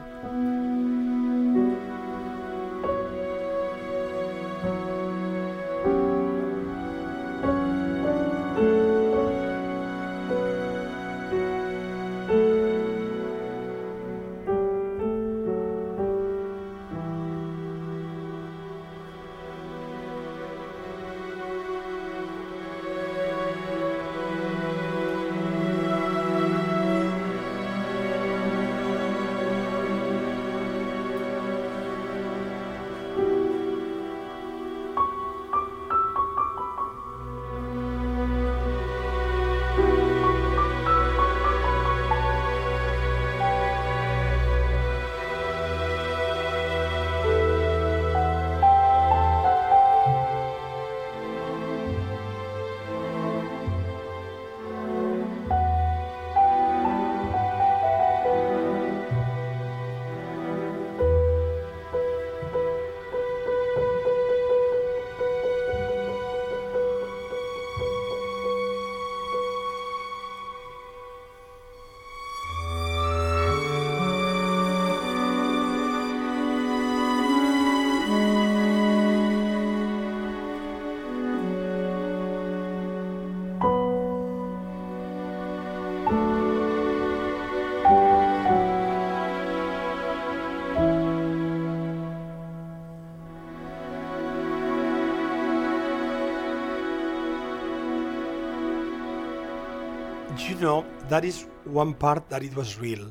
You 100.54 100.60
know, 100.60 100.86
that 101.08 101.24
is 101.24 101.46
one 101.64 101.94
part 101.94 102.28
that 102.30 102.44
it 102.44 102.54
was 102.54 102.78
real. 102.78 103.10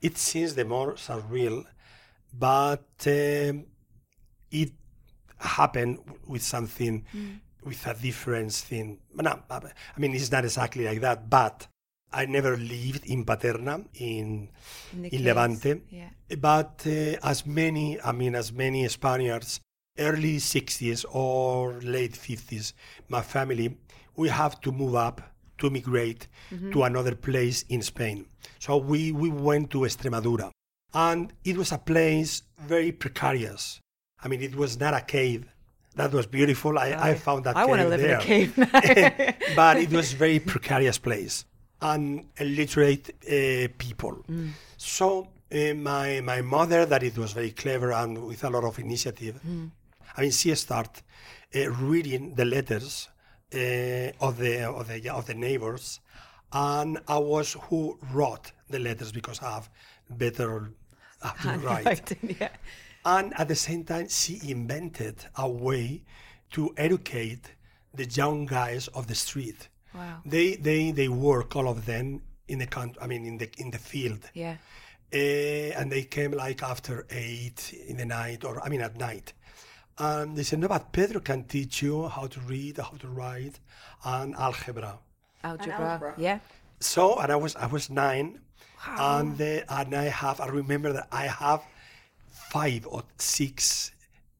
It 0.00 0.16
seems 0.16 0.54
the 0.54 0.64
more 0.64 0.94
surreal, 0.94 1.64
but 2.32 2.86
um, 3.06 3.66
it 4.50 4.72
happened 5.38 5.98
with 6.26 6.42
something, 6.42 7.04
with 7.62 7.86
a 7.86 7.92
different 7.94 8.52
thing. 8.52 8.98
No, 9.14 9.38
I 9.50 9.60
mean, 9.98 10.14
it's 10.14 10.32
not 10.32 10.44
exactly 10.44 10.86
like 10.86 11.00
that, 11.02 11.28
but 11.28 11.66
I 12.10 12.24
never 12.24 12.56
lived 12.56 13.04
in 13.04 13.26
Paterna, 13.26 13.84
in, 13.94 14.48
In 14.94 15.04
in 15.04 15.24
Levante. 15.24 15.82
yeah. 15.90 16.08
But 16.38 16.84
uh, 16.86 17.16
as 17.22 17.44
many, 17.44 18.00
I 18.00 18.12
mean, 18.12 18.34
as 18.34 18.50
many 18.50 18.88
Spaniards, 18.88 19.60
early 19.98 20.38
60s 20.38 21.04
or 21.10 21.74
late 21.82 22.12
50s, 22.14 22.72
my 23.08 23.20
family, 23.20 23.76
we 24.16 24.30
have 24.30 24.58
to 24.62 24.72
move 24.72 24.94
up 24.94 25.20
to 25.58 25.70
migrate 25.70 26.28
to 26.72 26.82
another 26.84 27.14
place 27.14 27.64
in 27.68 27.82
Spain. 27.82 28.26
So 28.58 28.76
we, 28.76 29.12
we 29.12 29.28
went 29.28 29.70
to 29.70 29.78
Extremadura. 29.80 30.50
And 30.94 31.32
it 31.44 31.56
was 31.56 31.72
a 31.72 31.78
place 31.78 32.42
very 32.60 32.92
precarious. 32.92 33.80
I 34.22 34.28
mean, 34.28 34.42
it 34.42 34.56
was 34.56 34.80
not 34.80 34.94
a 34.94 35.00
cave. 35.00 35.46
That 35.96 36.12
was 36.12 36.26
beautiful. 36.26 36.78
I, 36.78 36.94
I 37.10 37.14
found 37.14 37.44
that 37.44 37.56
I 37.56 37.66
want 37.66 37.82
to 37.82 37.88
cave 37.88 37.90
live 37.90 38.04
in 38.04 38.10
a 38.10 39.12
cave 39.12 39.34
but 39.56 39.76
it 39.78 39.90
was 39.90 40.12
very 40.12 40.38
precarious 40.38 40.98
place 40.98 41.44
and 41.80 42.26
illiterate 42.38 43.10
uh, 43.10 43.68
people. 43.78 44.24
So 44.76 45.28
uh, 45.52 45.74
my 45.74 46.20
my 46.20 46.40
mother, 46.40 46.86
that 46.86 47.02
it 47.02 47.16
was 47.18 47.32
very 47.32 47.50
clever 47.50 47.92
and 47.92 48.26
with 48.26 48.44
a 48.44 48.50
lot 48.50 48.64
of 48.64 48.78
initiative. 48.78 49.40
I 50.16 50.20
mean, 50.22 50.30
she 50.30 50.54
started 50.54 51.02
uh, 51.54 51.70
reading 51.70 52.34
the 52.34 52.44
letters 52.44 53.08
of 53.52 54.38
the 54.38 54.64
of 54.68 54.88
the 54.88 55.08
of 55.10 55.26
the 55.26 55.34
neighbors, 55.34 56.00
and 56.52 56.98
I 57.08 57.18
was 57.18 57.56
who 57.68 57.98
wrote 58.12 58.52
the 58.70 58.78
letters 58.78 59.12
because 59.12 59.40
I 59.42 59.52
have 59.54 59.70
better 60.10 60.72
I 61.22 61.28
have 61.28 61.60
to 61.60 61.66
write. 61.66 62.18
Yeah. 62.40 62.48
And 63.04 63.32
at 63.38 63.48
the 63.48 63.54
same 63.54 63.84
time, 63.84 64.08
she 64.08 64.38
invented 64.50 65.16
a 65.36 65.48
way 65.48 66.02
to 66.52 66.74
educate 66.76 67.54
the 67.94 68.04
young 68.04 68.44
guys 68.46 68.88
of 68.88 69.06
the 69.06 69.14
street. 69.14 69.68
Wow. 69.94 70.20
They 70.26 70.56
they 70.56 70.90
they 70.92 71.08
work 71.08 71.56
all 71.56 71.68
of 71.68 71.86
them 71.86 72.22
in 72.48 72.58
the 72.58 72.66
country. 72.66 73.00
I 73.02 73.06
mean, 73.06 73.24
in 73.24 73.38
the 73.38 73.48
in 73.58 73.70
the 73.70 73.78
field, 73.78 74.30
Yeah. 74.34 74.56
uh, 75.12 75.78
and 75.80 75.90
they 75.90 76.02
came 76.04 76.32
like 76.32 76.62
after 76.62 77.06
eight 77.10 77.72
in 77.88 77.96
the 77.96 78.04
night, 78.04 78.44
or 78.44 78.60
I 78.62 78.68
mean 78.68 78.82
at 78.82 78.96
night. 78.98 79.32
And 79.98 80.36
they 80.36 80.44
said, 80.44 80.60
no, 80.60 80.68
but 80.68 80.92
Pedro 80.92 81.20
can 81.20 81.44
teach 81.44 81.82
you 81.82 82.08
how 82.08 82.26
to 82.28 82.40
read, 82.40 82.76
how 82.78 82.96
to 82.98 83.08
write, 83.08 83.58
and 84.04 84.34
algebra. 84.36 84.98
Algebra. 85.42 85.74
algebra. 85.74 86.14
Yeah. 86.16 86.38
So, 86.80 87.18
and 87.18 87.32
I 87.32 87.36
was 87.36 87.56
I 87.56 87.66
was 87.66 87.90
nine, 87.90 88.38
and 88.86 89.36
the, 89.36 89.64
and 89.68 89.94
I 89.94 90.04
have 90.04 90.40
I 90.40 90.46
remember 90.46 90.92
that 90.92 91.08
I 91.10 91.26
have 91.26 91.62
five 92.30 92.86
or 92.86 93.02
six 93.18 93.90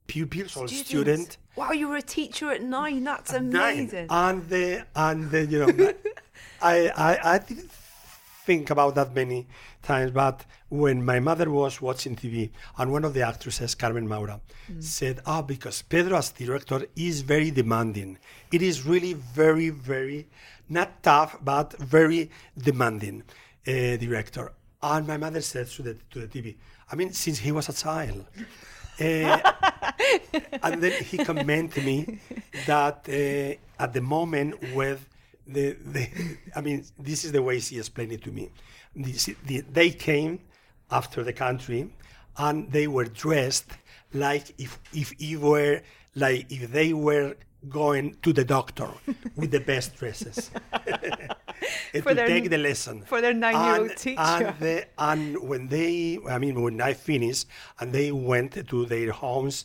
pupils 0.07 0.57
or 0.57 0.69
students. 0.69 1.39
Wow, 1.57 1.73
you 1.73 1.89
were 1.89 1.97
a 1.97 2.03
teacher 2.03 2.51
at 2.53 2.63
nine. 2.63 3.03
That's 3.03 3.33
Nine. 3.33 3.53
amazing. 3.53 4.07
And 4.11 4.49
the 4.49 4.87
and 4.95 5.31
the, 5.31 5.47
you 5.47 5.59
know, 5.67 5.93
I, 6.63 6.89
I 6.97 7.35
I 7.35 7.39
didn't 7.39 7.71
think 8.49 8.71
about 8.71 8.95
that 8.95 9.15
many 9.15 9.47
times, 9.83 10.11
but 10.11 10.39
when 10.71 11.05
my 11.05 11.21
mother 11.21 11.49
was 11.51 11.83
watching 11.83 12.17
TV 12.17 12.49
and 12.79 12.91
one 12.91 13.05
of 13.05 13.13
the 13.13 13.21
actresses, 13.33 13.75
Carmen 13.75 14.09
Maura, 14.13 14.41
said, 14.81 15.17
"Ah, 15.33 15.43
because 15.43 15.77
Pedro 15.93 16.17
as 16.17 16.31
director 16.43 16.81
is 17.09 17.17
very 17.35 17.51
demanding. 17.61 18.11
It 18.57 18.63
is 18.71 18.77
really 18.93 19.15
very 19.43 19.69
very 19.93 20.21
not 20.79 20.91
tough, 21.03 21.33
but 21.53 21.69
very 21.99 22.23
demanding 22.69 23.17
uh, 23.73 23.97
director." 24.05 24.47
And 24.83 25.07
my 25.13 25.19
mother 25.25 25.43
said 25.53 25.67
to 25.77 25.81
the 25.87 25.95
to 26.13 26.19
the 26.25 26.29
TV, 26.35 26.47
"I 26.91 26.93
mean, 26.99 27.11
since 27.13 27.39
he 27.47 27.53
was 27.59 27.67
a 27.69 27.77
child." 27.85 28.25
Uh, 29.01 29.39
and 30.65 30.83
then 30.83 30.95
he 31.11 31.17
commented 31.31 31.85
me 31.91 31.99
that 32.67 32.99
uh, 33.09 33.85
at 33.85 33.91
the 33.97 34.01
moment 34.01 34.51
with 34.79 35.01
the, 35.49 35.77
the 35.85 36.09
I 36.55 36.61
mean 36.61 36.85
this 36.99 37.25
is 37.25 37.33
the 37.33 37.43
way 37.43 37.61
she 37.61 37.79
explained 37.79 38.13
it 38.13 38.23
to 38.25 38.31
me. 38.31 38.51
This, 38.95 39.31
the, 39.47 39.61
they 39.61 39.91
came 39.91 40.41
after 40.91 41.23
the 41.25 41.33
country 41.33 41.91
and 42.37 42.71
they 42.71 42.87
were 42.87 43.05
dressed 43.05 43.71
like 44.13 44.55
if 44.59 44.79
if 44.93 45.13
you 45.21 45.41
were 45.41 45.83
like 46.15 46.51
if 46.51 46.71
they 46.73 46.93
were 46.93 47.35
going 47.69 48.17
to 48.23 48.33
the 48.33 48.45
doctor 48.45 48.89
with 49.37 49.51
the 49.51 49.61
best 49.61 49.97
dresses 49.97 50.51
For 52.03 52.11
to 52.11 52.15
their- 52.15 52.27
take 52.27 52.51
the 52.51 52.59
lesson 52.59 53.03
for 53.03 53.21
their 53.21 53.35
nine-year-old 53.35 53.97
teacher. 53.97 54.21
and 54.21 54.59
the, 54.61 54.87
and 54.99 55.39
when 55.49 55.69
they, 55.69 56.19
I 56.29 56.39
mean, 56.39 56.63
when 56.63 56.81
I 56.81 56.93
finished 56.95 57.47
and 57.81 57.93
they 57.93 58.13
went 58.13 58.69
to 58.69 58.87
their 58.87 59.11
homes, 59.11 59.65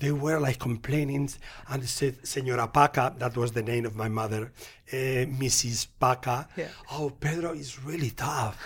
they 0.00 0.12
were 0.12 0.38
like 0.38 0.58
complaining 0.58 1.30
and 1.68 1.88
said, 1.88 2.26
Senora 2.26 2.68
Paca, 2.68 3.14
that 3.18 3.36
was 3.36 3.52
the 3.52 3.62
name 3.62 3.84
of 3.86 3.94
my 3.96 4.08
mother, 4.08 4.52
uh, 4.92 4.96
Mrs. 4.96 5.88
Paca, 6.00 6.46
Yeah. 6.56 6.68
oh, 6.92 7.10
Pedro 7.10 7.52
is 7.52 7.82
really 7.82 8.10
tough. 8.10 8.56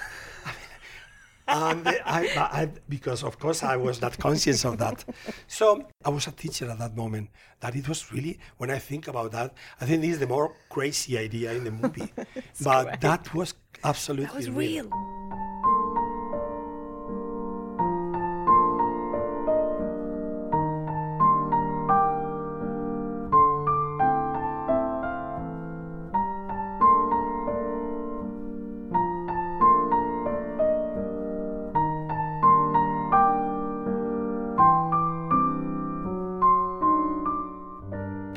and 1.49 1.87
I, 1.87 2.29
I, 2.37 2.69
because 2.89 3.23
of 3.25 3.39
course 3.39 3.63
I 3.63 3.77
was 3.77 4.01
not 4.01 4.19
conscious 4.19 4.65
of 4.65 4.79
that. 4.79 5.05
So 5.49 5.87
I 6.05 6.09
was 6.11 6.27
a 6.27 6.33
teacher 6.33 6.71
at 6.71 6.79
that 6.79 6.97
moment. 6.97 7.31
That 7.61 7.77
it 7.77 7.89
was 7.89 8.13
really, 8.13 8.39
when 8.59 8.71
I 8.71 8.79
think 8.79 9.07
about 9.09 9.33
that, 9.33 9.55
I 9.81 9.87
think 9.87 10.03
this 10.03 10.13
is 10.13 10.19
the 10.19 10.27
more 10.27 10.55
crazy 10.69 11.17
idea 11.19 11.53
in 11.53 11.65
the 11.65 11.71
movie. 11.71 12.13
but 12.65 13.01
that 13.01 13.33
was 13.35 13.55
absolutely 13.85 14.27
That 14.27 14.37
was 14.37 14.51
real. 14.51 14.91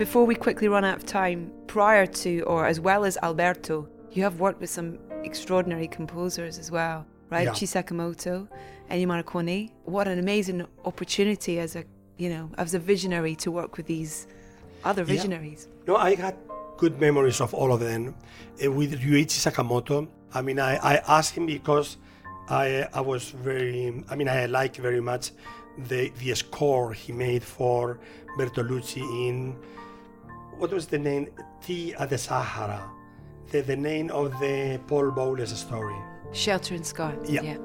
Before 0.06 0.24
we 0.24 0.36
quickly 0.36 0.68
run 0.68 0.86
out 0.86 0.98
of 0.98 1.06
time, 1.08 1.52
prior 1.66 2.06
to 2.06 2.42
or 2.42 2.68
as 2.68 2.80
well 2.80 3.06
as 3.06 3.18
Alberto, 3.24 3.90
you 4.12 4.22
have 4.22 4.40
worked 4.40 4.62
with 4.62 4.70
some 4.70 5.00
extraordinary 5.24 5.88
composers 5.88 6.60
as 6.60 6.70
well, 6.70 7.08
right? 7.32 7.46
Yeah. 7.46 7.54
Sakamoto, 7.74 8.48
Ennio 8.92 9.08
Morricone. 9.08 9.72
What 9.86 10.08
an 10.08 10.20
amazing 10.20 10.64
opportunity 10.86 11.60
as 11.60 11.76
a 11.76 11.84
you 12.18 12.30
know 12.30 12.52
as 12.60 12.76
a 12.76 12.80
visionary 12.92 13.36
to 13.38 13.50
work 13.50 13.78
with 13.78 13.88
these 13.88 14.28
other 14.84 15.02
Yeah. 15.02 15.14
visionaries. 15.16 15.70
No, 15.88 15.96
I 15.96 16.14
had 16.14 16.36
good 16.78 17.02
memories 17.02 17.42
of 17.42 17.56
all 17.56 17.74
of 17.74 17.80
them. 17.80 18.14
Uh, 18.64 18.72
with 18.72 18.92
Ryuichi 19.02 19.40
Sakamoto, 19.46 20.08
I 20.36 20.42
mean, 20.44 20.60
I, 20.60 20.74
I 20.92 20.96
asked 21.18 21.34
him 21.36 21.48
because 21.48 21.98
I 22.48 22.88
I 22.94 23.02
was 23.02 23.32
very, 23.32 24.04
I 24.12 24.16
mean, 24.16 24.30
I 24.30 24.46
like 24.46 24.76
very 24.76 25.02
much 25.02 25.32
the 25.90 26.12
the 26.20 26.36
score 26.36 26.94
he 26.94 27.12
made 27.12 27.44
for 27.44 27.98
Bertolucci 28.38 29.02
in 29.30 29.56
what 30.58 30.72
was 30.72 30.88
the 30.88 31.00
name? 31.00 31.30
Tea 31.62 31.94
at 31.96 32.10
the 32.10 32.18
Sahara, 32.18 32.90
the, 33.52 33.62
the 33.62 33.76
name 33.76 34.10
of 34.12 34.32
the 34.40 34.80
Paul 34.88 35.12
Bowles 35.12 35.58
story. 35.58 35.96
Shelter 36.32 36.76
in 36.76 36.84
Sky. 36.84 37.16
Yeah. 37.28 37.58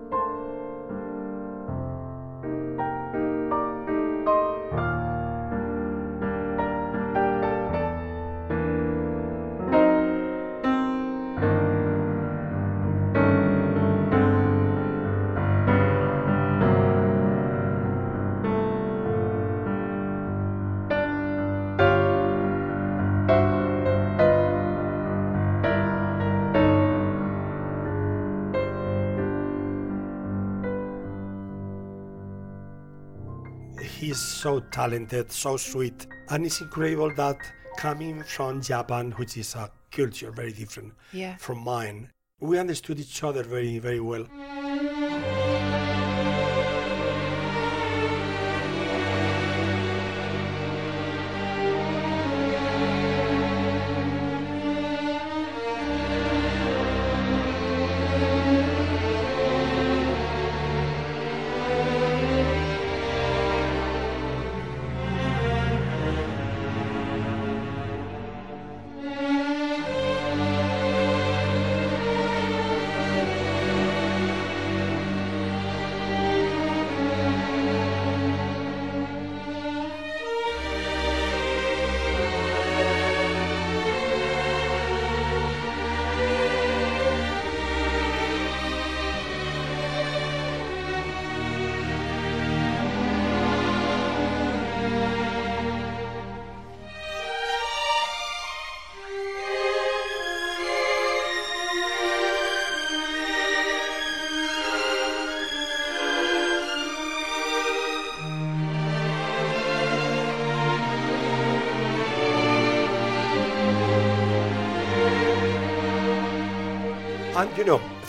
He's 34.01 34.16
so 34.18 34.61
talented, 34.61 35.30
so 35.30 35.59
sweet, 35.59 36.07
and 36.30 36.46
it's 36.46 36.62
incredible 36.62 37.12
that 37.16 37.36
coming 37.76 38.22
from 38.22 38.62
Japan, 38.62 39.11
which 39.18 39.36
is 39.36 39.55
a 39.55 39.70
culture 39.90 40.30
very 40.30 40.53
different 40.53 40.94
Yeah. 41.12 41.36
from 41.36 41.59
mine, 41.59 42.09
we 42.40 42.59
understood 42.59 42.98
each 42.98 43.22
other 43.22 43.42
very, 43.42 43.78
very 43.78 44.01
well. 44.01 44.26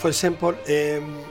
For 0.02 0.08
example, 0.08 0.48
um, 0.48 1.24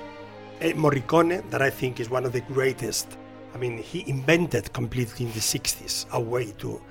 eh, 0.62 0.72
Morricone, 0.76 1.44
that 1.50 1.62
I 1.62 1.70
think 1.70 2.00
is 2.00 2.10
one 2.10 2.26
of 2.26 2.32
the 2.32 2.40
greatest. 2.40 3.18
I 3.54 3.58
mean, 3.58 3.78
he 3.78 4.10
invented 4.10 4.72
completely 4.72 5.26
in 5.26 5.34
the 5.34 5.42
60s 5.42 6.10
a 6.12 6.22
way 6.22 6.54
to 6.60 6.82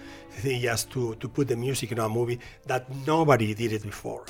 just 0.44 0.90
to, 0.90 1.14
to 1.14 1.26
put 1.26 1.48
the 1.48 1.56
music 1.56 1.92
in 1.92 1.98
a 1.98 2.06
movie 2.06 2.38
that 2.66 2.84
nobody 3.06 3.54
did 3.54 3.72
it 3.72 3.82
before. 3.82 4.26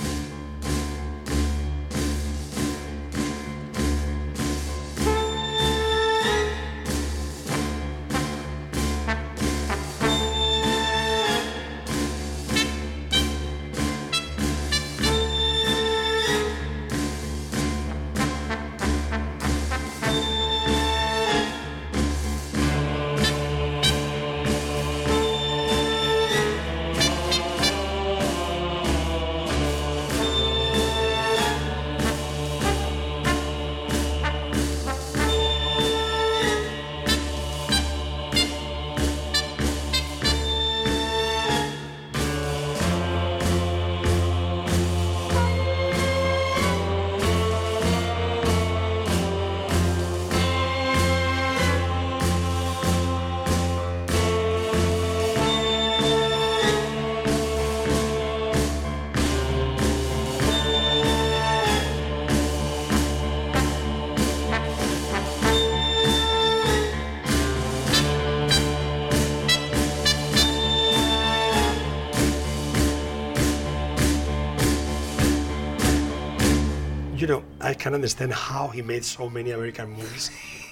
Can 77.91 77.97
understand 77.97 78.33
how 78.33 78.69
he 78.69 78.83
made 78.83 79.05
so 79.05 79.29
many 79.29 79.51
American 79.51 79.91
movies 79.91 80.31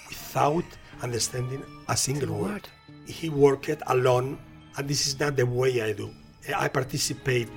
without 0.08 0.64
understanding 1.02 1.64
a 1.88 1.96
single 1.96 2.32
word. 2.32 2.50
word. 2.50 2.68
He 3.06 3.28
worked 3.28 3.82
alone, 3.88 4.38
and 4.76 4.88
this 4.88 5.06
is 5.08 5.18
not 5.18 5.34
the 5.34 5.44
way 5.44 5.82
I 5.82 5.92
do. 5.92 6.10
I 6.56 6.68
participate 6.68 7.48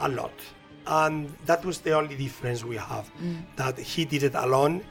a 0.00 0.08
lot. 0.08 0.34
And 0.86 1.32
that 1.46 1.64
was 1.64 1.78
the 1.78 1.92
only 1.92 2.16
difference 2.16 2.64
we 2.64 2.76
have. 2.76 3.06
Mm. 3.22 3.42
That 3.56 3.78
he 3.78 4.04
did 4.04 4.24
it 4.24 4.34
alone, 4.34 4.82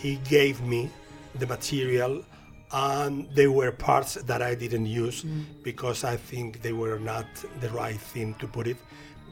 he 0.00 0.16
gave 0.36 0.62
me 0.62 0.90
the 1.34 1.46
material, 1.46 2.24
and 2.72 3.28
there 3.34 3.52
were 3.52 3.70
parts 3.70 4.14
that 4.14 4.40
I 4.40 4.54
didn't 4.54 4.86
use 4.86 5.24
mm. 5.24 5.44
because 5.62 6.04
I 6.04 6.16
think 6.16 6.62
they 6.62 6.72
were 6.72 6.98
not 6.98 7.26
the 7.60 7.68
right 7.68 8.00
thing 8.12 8.34
to 8.40 8.46
put 8.48 8.66
it. 8.66 8.78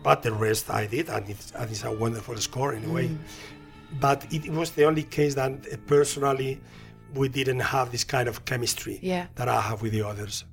But 0.03 0.22
the 0.22 0.32
rest 0.32 0.70
I 0.70 0.87
did, 0.87 1.09
and 1.09 1.28
it's, 1.28 1.53
and 1.53 1.70
it's 1.70 1.84
a 1.84 1.91
wonderful 1.91 2.37
score 2.37 2.74
anyway. 2.74 3.09
Mm. 3.09 3.18
But 4.01 4.26
it 4.32 4.49
was 4.51 4.72
the 4.72 4.84
only 4.84 5.03
case 5.05 5.34
that 5.37 5.51
uh, 5.53 5.76
personally 5.87 6.61
we 7.14 7.28
didn't 7.28 7.61
have 7.61 7.93
this 7.93 8.05
kind 8.05 8.28
of 8.28 8.45
chemistry 8.45 8.99
Yeah. 9.03 9.26
that 9.37 9.49
I 9.49 9.61
have 9.61 9.80
with 9.82 9.93
the 9.93 10.03
others. 10.03 10.45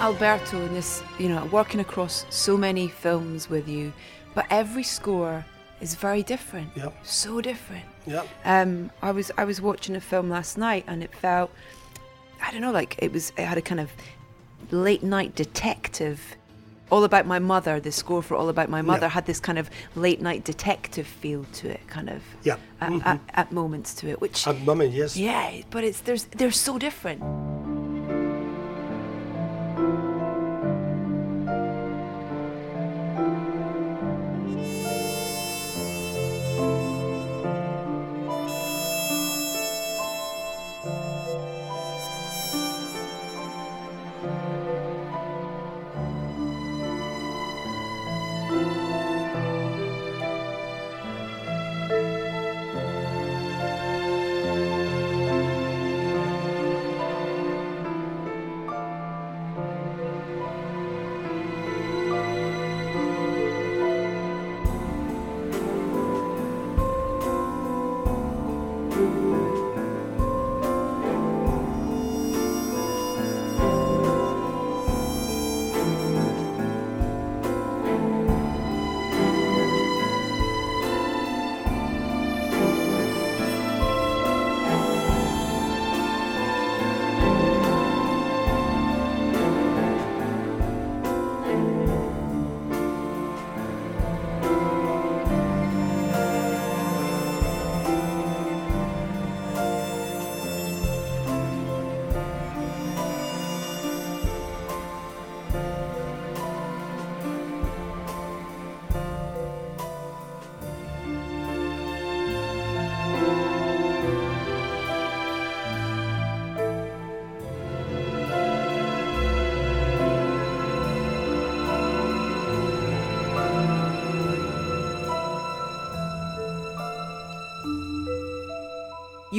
Alberto, 0.00 0.58
in 0.62 0.72
this, 0.72 1.02
you 1.18 1.28
know, 1.28 1.44
working 1.46 1.78
across 1.80 2.24
so 2.30 2.56
many 2.56 2.88
films 2.88 3.50
with 3.50 3.68
you, 3.68 3.92
but 4.34 4.46
every 4.48 4.82
score 4.82 5.44
is 5.82 5.94
very 5.94 6.22
different. 6.22 6.70
Yep. 6.74 6.94
So 7.04 7.40
different. 7.42 7.84
Yeah. 8.06 8.24
Um, 8.44 8.90
I 9.02 9.10
was 9.10 9.30
I 9.36 9.44
was 9.44 9.60
watching 9.60 9.96
a 9.96 10.00
film 10.00 10.30
last 10.30 10.56
night, 10.56 10.84
and 10.86 11.02
it 11.02 11.14
felt, 11.14 11.50
I 12.42 12.50
don't 12.50 12.62
know, 12.62 12.72
like 12.72 12.96
it 12.98 13.12
was 13.12 13.30
it 13.36 13.44
had 13.44 13.58
a 13.58 13.62
kind 13.62 13.80
of 13.80 13.90
late 14.70 15.02
night 15.02 15.34
detective. 15.34 16.20
All 16.90 17.04
about 17.04 17.24
my 17.26 17.38
mother. 17.38 17.78
The 17.78 17.92
score 17.92 18.20
for 18.20 18.34
All 18.36 18.48
About 18.48 18.68
My 18.68 18.82
Mother 18.82 19.06
had 19.06 19.24
this 19.24 19.38
kind 19.38 19.60
of 19.60 19.70
late 19.94 20.20
night 20.20 20.42
detective 20.42 21.06
feel 21.06 21.44
to 21.52 21.68
it, 21.70 21.86
kind 21.86 22.10
of. 22.10 22.20
Yeah. 22.42 22.56
At, 22.80 22.90
Mhm. 22.90 23.06
at, 23.06 23.20
at 23.34 23.52
moments 23.52 23.94
to 23.96 24.08
it, 24.08 24.20
which 24.20 24.44
At 24.48 24.58
the 24.58 24.64
moment, 24.64 24.92
yes. 24.92 25.16
yeah, 25.16 25.60
but 25.70 25.84
it's 25.84 26.00
there's 26.00 26.24
they're 26.24 26.50
so 26.50 26.78
different. 26.78 27.22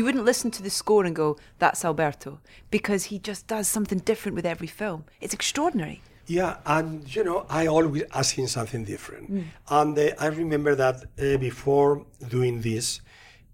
You 0.01 0.05
wouldn't 0.05 0.25
listen 0.25 0.49
to 0.49 0.63
the 0.63 0.71
score 0.71 1.05
and 1.05 1.15
go, 1.15 1.37
"That's 1.59 1.85
Alberto," 1.85 2.39
because 2.71 3.01
he 3.11 3.19
just 3.19 3.45
does 3.45 3.67
something 3.67 3.99
different 3.99 4.35
with 4.35 4.47
every 4.47 4.65
film. 4.65 5.03
It's 5.23 5.35
extraordinary. 5.35 6.01
Yeah, 6.25 6.57
and 6.65 7.15
you 7.15 7.23
know, 7.23 7.45
I 7.47 7.67
always 7.67 8.05
ask 8.11 8.35
him 8.35 8.47
something 8.47 8.83
different. 8.83 9.29
And 9.69 9.99
uh, 9.99 10.25
I 10.25 10.27
remember 10.41 10.73
that 10.73 10.95
uh, 11.03 11.37
before 11.37 12.03
doing 12.35 12.61
this, 12.61 13.01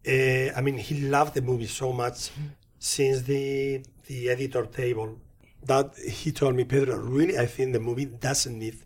uh, 0.08 0.58
I 0.58 0.62
mean, 0.62 0.78
he 0.78 0.96
loved 1.16 1.34
the 1.34 1.42
movie 1.42 1.68
so 1.68 1.92
much 1.92 2.32
since 2.80 3.24
the 3.24 3.84
the 4.06 4.30
editor 4.30 4.66
table 4.68 5.20
that 5.66 5.98
he 5.98 6.32
told 6.32 6.56
me, 6.56 6.64
Pedro, 6.64 6.96
really, 6.96 7.38
I 7.38 7.46
think 7.46 7.74
the 7.74 7.82
movie 7.90 8.06
doesn't 8.06 8.58
need 8.58 8.78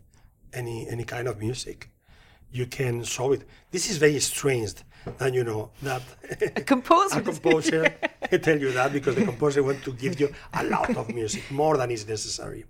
any 0.52 0.88
any 0.88 1.04
kind 1.04 1.28
of 1.28 1.38
music. 1.38 1.78
You 2.50 2.66
can 2.66 3.04
show 3.04 3.30
it. 3.36 3.42
This 3.70 3.88
is 3.88 3.98
very 3.98 4.18
strange. 4.18 4.72
And 5.20 5.34
you 5.34 5.44
know 5.44 5.70
that 5.82 6.02
A 6.56 6.62
composer. 6.62 7.18
a 7.20 7.22
composer 7.22 7.94
tell 8.42 8.58
you 8.58 8.72
that 8.72 8.92
because 8.92 9.14
the 9.16 9.24
composer 9.24 9.62
want 9.62 9.82
to 9.84 9.92
give 9.92 10.20
you 10.20 10.32
a 10.54 10.64
lot 10.64 10.96
of 10.96 11.12
music, 11.12 11.50
more 11.50 11.76
than 11.76 11.90
is 11.90 12.06
necessary. 12.06 12.64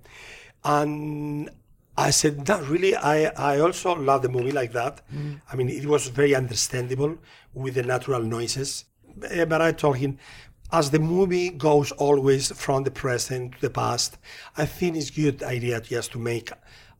And 0.65 1.51
I 1.97 2.11
said, 2.11 2.49
no, 2.49 2.61
really, 2.63 2.97
I, 2.97 3.25
I 3.55 3.59
also 3.61 3.95
love 3.95 4.23
the 4.23 4.29
movie 4.29 4.53
like 4.53 4.73
that. 4.73 5.03
I 5.51 5.57
mean, 5.57 5.69
it 5.69 5.87
was 5.87 6.09
very 6.09 6.35
understandable 6.35 7.19
with 7.53 7.75
the 7.75 7.83
natural 7.83 8.23
noises. 8.23 8.87
Eh, 9.29 9.45
But 9.45 9.61
I 9.61 9.73
told 9.73 9.99
him, 9.99 10.19
as 10.73 10.91
the 10.91 10.99
movie 10.99 11.51
goes 11.51 11.93
always 11.93 12.51
from 12.53 12.85
the 12.85 12.91
present 12.91 13.53
to 13.57 13.61
the 13.61 13.71
past, 13.71 14.17
I 14.57 14.65
think 14.65 14.97
it's 14.97 15.11
good 15.11 15.43
idea 15.43 15.81
just 15.83 16.13
to 16.13 16.19
make 16.19 16.51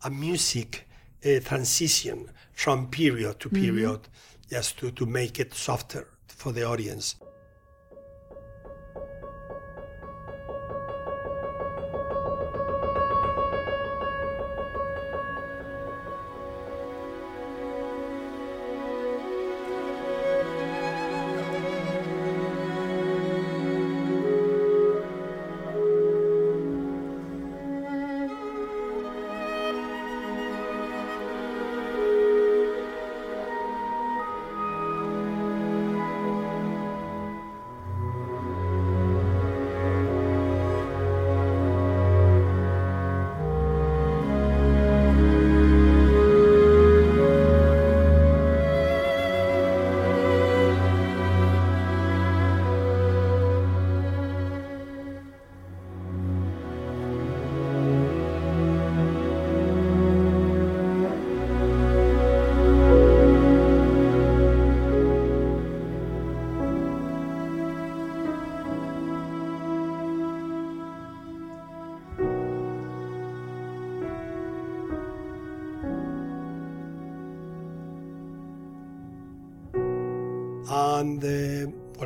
a 0.05 0.11
music 0.11 0.87
uh, 1.25 1.41
transition 1.41 2.31
from 2.53 2.89
period 2.89 3.41
to 3.41 3.49
period, 3.49 4.01
just 4.53 4.79
to, 4.79 4.91
to 4.91 5.07
make 5.07 5.41
it 5.41 5.55
softer 5.55 6.07
for 6.27 6.53
the 6.53 6.63
audience. 6.63 7.17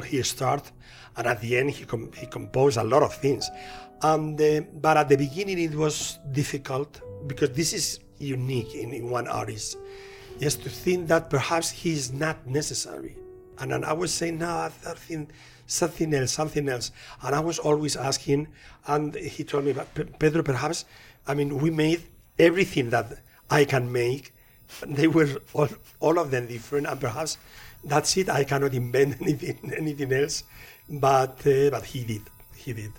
He 0.06 0.22
started, 0.22 0.70
and 1.16 1.26
at 1.26 1.40
the 1.40 1.56
end 1.56 1.70
he 1.70 1.84
com- 1.84 2.12
he 2.12 2.26
composed 2.26 2.76
a 2.76 2.84
lot 2.84 3.02
of 3.02 3.14
things, 3.14 3.50
and 4.02 4.40
uh, 4.40 4.60
but 4.80 4.96
at 4.96 5.08
the 5.08 5.16
beginning 5.16 5.58
it 5.58 5.74
was 5.74 6.18
difficult 6.32 7.00
because 7.26 7.50
this 7.50 7.72
is 7.72 8.00
unique 8.18 8.74
in, 8.74 8.92
in 8.92 9.10
one 9.10 9.26
artist, 9.28 9.76
just 10.40 10.62
to 10.62 10.70
think 10.70 11.08
that 11.08 11.30
perhaps 11.30 11.70
he 11.70 11.92
is 11.92 12.12
not 12.12 12.46
necessary, 12.46 13.16
and 13.58 13.72
then 13.72 13.84
I 13.84 13.92
was 13.92 14.12
saying 14.12 14.38
no, 14.38 14.48
I 14.48 14.70
think 14.94 15.30
something 15.66 16.14
else, 16.14 16.32
something 16.32 16.68
else, 16.68 16.92
and 17.22 17.34
I 17.34 17.40
was 17.40 17.58
always 17.58 17.96
asking, 17.96 18.48
and 18.86 19.14
he 19.14 19.44
told 19.44 19.64
me, 19.64 19.72
"But 19.72 20.18
Pedro, 20.18 20.42
perhaps, 20.42 20.84
I 21.26 21.34
mean, 21.34 21.58
we 21.58 21.70
made 21.70 22.02
everything 22.38 22.90
that 22.90 23.18
I 23.50 23.64
can 23.64 23.90
make. 23.90 24.32
They 24.86 25.06
were 25.06 25.28
all, 25.54 25.68
all 26.00 26.18
of 26.18 26.30
them 26.30 26.46
different, 26.46 26.86
and 26.86 27.00
perhaps 27.00 27.38
that's 27.86 28.16
it. 28.16 28.28
I 28.28 28.44
cannot 28.44 28.74
invent 28.74 29.16
anything, 29.22 29.72
anything 29.76 30.12
else, 30.12 30.44
but 30.88 31.46
uh, 31.46 31.70
but 31.70 31.84
he 31.84 32.04
did. 32.04 32.22
He 32.54 32.72
did. 32.72 32.92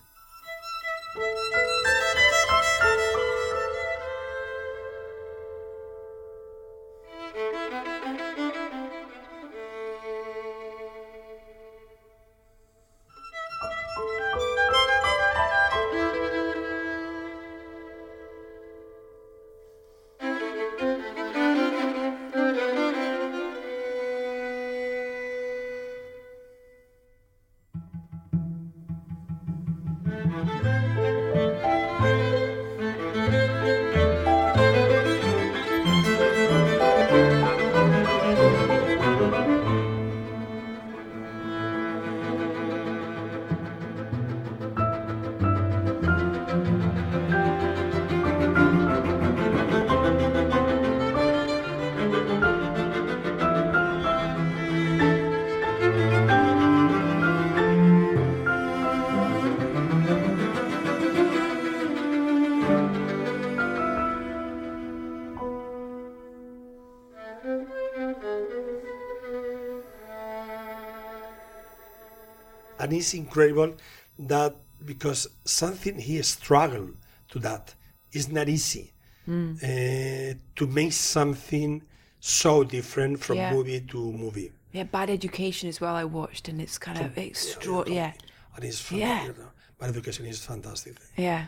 It's 73.07 73.13
incredible 73.13 73.73
that 74.19 74.53
because 74.85 75.27
something 75.45 75.97
he 75.99 76.21
struggled 76.21 76.93
to 77.29 77.39
that 77.39 77.73
is 78.11 78.29
not 78.29 78.47
easy 78.49 78.91
uh, 79.27 80.33
to 80.55 80.67
make 80.67 80.91
something 80.93 81.81
so 82.19 82.63
different 82.63 83.19
from 83.23 83.37
Yeah. 83.37 83.53
movie 83.53 83.81
to 83.91 84.11
movie. 84.11 84.51
Yeah, 84.73 84.83
Bad 84.83 85.09
Education 85.09 85.69
as 85.69 85.79
well. 85.81 85.95
I 85.95 86.03
watched, 86.05 86.49
and 86.49 86.61
it's 86.61 86.77
kind 86.77 86.99
of 86.99 87.17
extra. 87.17 87.83
Yeah, 87.89 88.11
And 88.55 88.63
it's 88.65 88.91
Yeah. 88.91 89.31
Bad 89.79 89.89
education 89.89 90.25
is 90.25 90.39
fantastic. 90.45 90.95
yeah. 91.17 91.45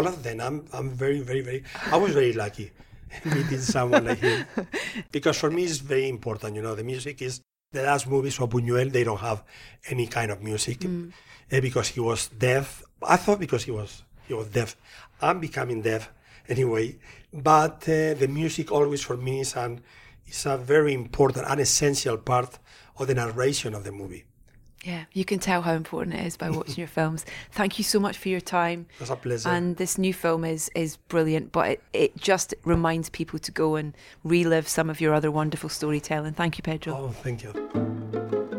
All 0.00 0.08
of 0.08 0.22
them. 0.22 0.40
I'm, 0.40 0.64
I'm 0.72 0.90
very, 0.90 1.20
very, 1.20 1.42
very. 1.42 1.62
I 1.92 1.96
was 1.96 2.12
very 2.12 2.32
lucky 2.32 2.70
meeting 3.24 3.58
someone 3.58 4.04
like 4.06 4.18
him 4.18 4.46
because 5.12 5.36
for 5.38 5.50
me 5.50 5.64
it's 5.64 5.78
very 5.78 6.08
important. 6.08 6.56
You 6.56 6.62
know, 6.62 6.74
the 6.74 6.84
music 6.84 7.20
is 7.22 7.42
the 7.72 7.82
last 7.82 8.06
movies 8.06 8.40
of 8.40 8.48
Buñuel. 8.50 8.90
They 8.92 9.04
don't 9.04 9.20
have 9.20 9.42
any 9.88 10.06
kind 10.06 10.30
of 10.30 10.42
music 10.42 10.84
eh, 11.50 11.60
because 11.60 11.88
he 11.88 12.00
was 12.00 12.28
deaf. 12.28 12.82
I 13.02 13.16
thought 13.16 13.40
because 13.40 13.64
he 13.64 13.72
was 13.72 14.02
he 14.26 14.34
was 14.34 14.48
deaf. 14.48 14.76
I'm 15.20 15.38
becoming 15.40 15.82
deaf 15.82 16.10
anyway. 16.48 16.96
But 17.32 17.78
uh, 17.88 18.14
the 18.14 18.28
music 18.28 18.72
always 18.72 19.02
for 19.02 19.16
me 19.16 19.40
is 19.40 19.54
an 19.54 19.82
is 20.26 20.46
a 20.46 20.56
very 20.56 20.94
important 20.94 21.46
and 21.46 21.60
essential 21.60 22.16
part 22.16 22.58
of 22.98 23.06
the 23.06 23.14
narration 23.14 23.74
of 23.74 23.84
the 23.84 23.92
movie. 23.92 24.24
Yeah, 24.84 25.04
you 25.12 25.26
can 25.26 25.38
tell 25.38 25.60
how 25.60 25.74
important 25.74 26.16
it 26.16 26.26
is 26.26 26.36
by 26.38 26.48
watching 26.50 26.76
your 26.76 26.88
films. 26.88 27.26
Thank 27.52 27.78
you 27.78 27.84
so 27.84 28.00
much 28.00 28.16
for 28.16 28.30
your 28.30 28.40
time. 28.40 28.86
It's 28.98 29.10
a 29.10 29.16
pleasure. 29.16 29.48
And 29.48 29.76
this 29.76 29.98
new 29.98 30.14
film 30.14 30.44
is 30.44 30.70
is 30.74 30.96
brilliant, 31.08 31.52
but 31.52 31.70
it, 31.72 31.82
it 31.92 32.16
just 32.16 32.54
reminds 32.64 33.10
people 33.10 33.38
to 33.40 33.52
go 33.52 33.76
and 33.76 33.94
relive 34.24 34.68
some 34.68 34.88
of 34.88 35.00
your 35.00 35.12
other 35.12 35.30
wonderful 35.30 35.68
storytelling. 35.68 36.32
Thank 36.32 36.56
you, 36.56 36.62
Pedro. 36.62 36.94
Oh, 36.94 37.08
thank 37.08 37.42
you. 37.42 38.56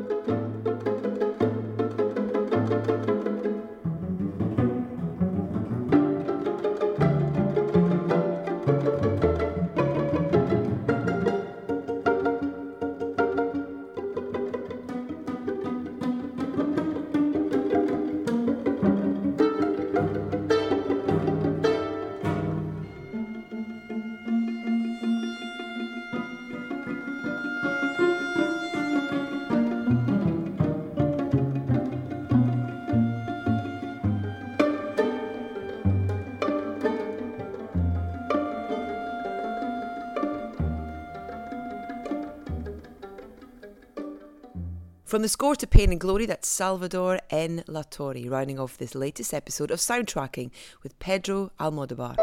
From 45.11 45.23
the 45.23 45.27
score 45.27 45.57
to 45.57 45.67
Pain 45.67 45.91
and 45.91 45.99
Glory, 45.99 46.25
that's 46.25 46.47
Salvador 46.47 47.19
en 47.31 47.65
la 47.67 47.81
Torre, 47.81 48.29
rounding 48.29 48.57
off 48.57 48.77
this 48.77 48.95
latest 48.95 49.33
episode 49.33 49.69
of 49.69 49.79
Soundtracking 49.79 50.51
with 50.83 50.97
Pedro 50.99 51.51
Almodovar. 51.59 52.15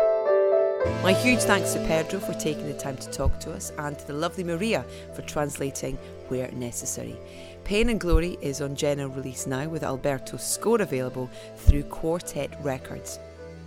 My 1.02 1.12
huge 1.12 1.40
thanks 1.40 1.74
to 1.74 1.86
Pedro 1.86 2.18
for 2.18 2.32
taking 2.32 2.66
the 2.66 2.78
time 2.78 2.96
to 2.96 3.10
talk 3.10 3.40
to 3.40 3.52
us 3.52 3.72
and 3.76 3.98
to 3.98 4.06
the 4.06 4.14
lovely 4.14 4.42
Maria 4.42 4.86
for 5.14 5.20
translating 5.20 5.98
where 6.28 6.50
necessary. 6.52 7.18
Pain 7.64 7.90
and 7.90 8.00
Glory 8.00 8.38
is 8.40 8.62
on 8.62 8.74
general 8.74 9.10
release 9.10 9.46
now 9.46 9.68
with 9.68 9.82
Alberto's 9.82 10.42
score 10.42 10.80
available 10.80 11.28
through 11.58 11.82
Quartet 11.82 12.56
Records. 12.64 13.18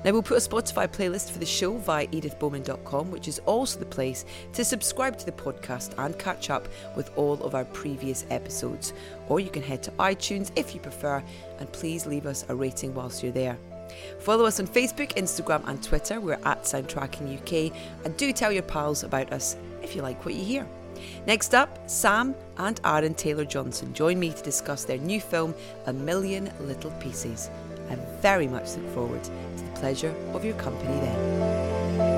Now, 0.03 0.11
we'll 0.11 0.23
put 0.23 0.43
a 0.43 0.49
Spotify 0.49 0.87
playlist 0.87 1.31
for 1.31 1.39
the 1.39 1.45
show 1.45 1.77
via 1.77 2.07
edithbowman.com, 2.07 3.11
which 3.11 3.27
is 3.27 3.39
also 3.45 3.79
the 3.79 3.85
place 3.85 4.25
to 4.53 4.65
subscribe 4.65 5.17
to 5.19 5.25
the 5.25 5.31
podcast 5.31 5.93
and 5.97 6.17
catch 6.17 6.49
up 6.49 6.67
with 6.95 7.15
all 7.17 7.41
of 7.43 7.53
our 7.53 7.65
previous 7.65 8.25
episodes. 8.29 8.93
Or 9.29 9.39
you 9.39 9.49
can 9.49 9.61
head 9.61 9.83
to 9.83 9.91
iTunes 9.91 10.51
if 10.55 10.73
you 10.73 10.81
prefer, 10.81 11.23
and 11.59 11.71
please 11.71 12.07
leave 12.07 12.25
us 12.25 12.45
a 12.49 12.55
rating 12.55 12.95
whilst 12.95 13.21
you're 13.21 13.31
there. 13.31 13.57
Follow 14.19 14.45
us 14.45 14.59
on 14.59 14.67
Facebook, 14.67 15.13
Instagram, 15.15 15.67
and 15.67 15.83
Twitter. 15.83 16.19
We're 16.19 16.39
at 16.45 16.63
Soundtracking 16.63 17.37
UK, 17.39 17.75
and 18.03 18.15
do 18.17 18.31
tell 18.33 18.51
your 18.51 18.63
pals 18.63 19.03
about 19.03 19.31
us 19.31 19.55
if 19.83 19.95
you 19.95 20.01
like 20.01 20.25
what 20.25 20.33
you 20.33 20.43
hear. 20.43 20.67
Next 21.25 21.53
up, 21.53 21.89
Sam 21.89 22.35
and 22.57 22.79
Aaron 22.83 23.13
Taylor 23.13 23.45
Johnson 23.45 23.93
join 23.93 24.19
me 24.19 24.31
to 24.31 24.43
discuss 24.43 24.85
their 24.85 24.97
new 24.97 25.19
film, 25.19 25.53
A 25.85 25.93
Million 25.93 26.51
Little 26.61 26.91
Pieces. 26.91 27.49
I 27.89 27.95
very 28.21 28.47
much 28.47 28.75
look 28.75 28.93
forward 28.93 29.23
to 29.23 29.70
pleasure 29.81 30.13
of 30.35 30.45
your 30.45 30.53
company 30.57 30.93
then. 30.99 32.10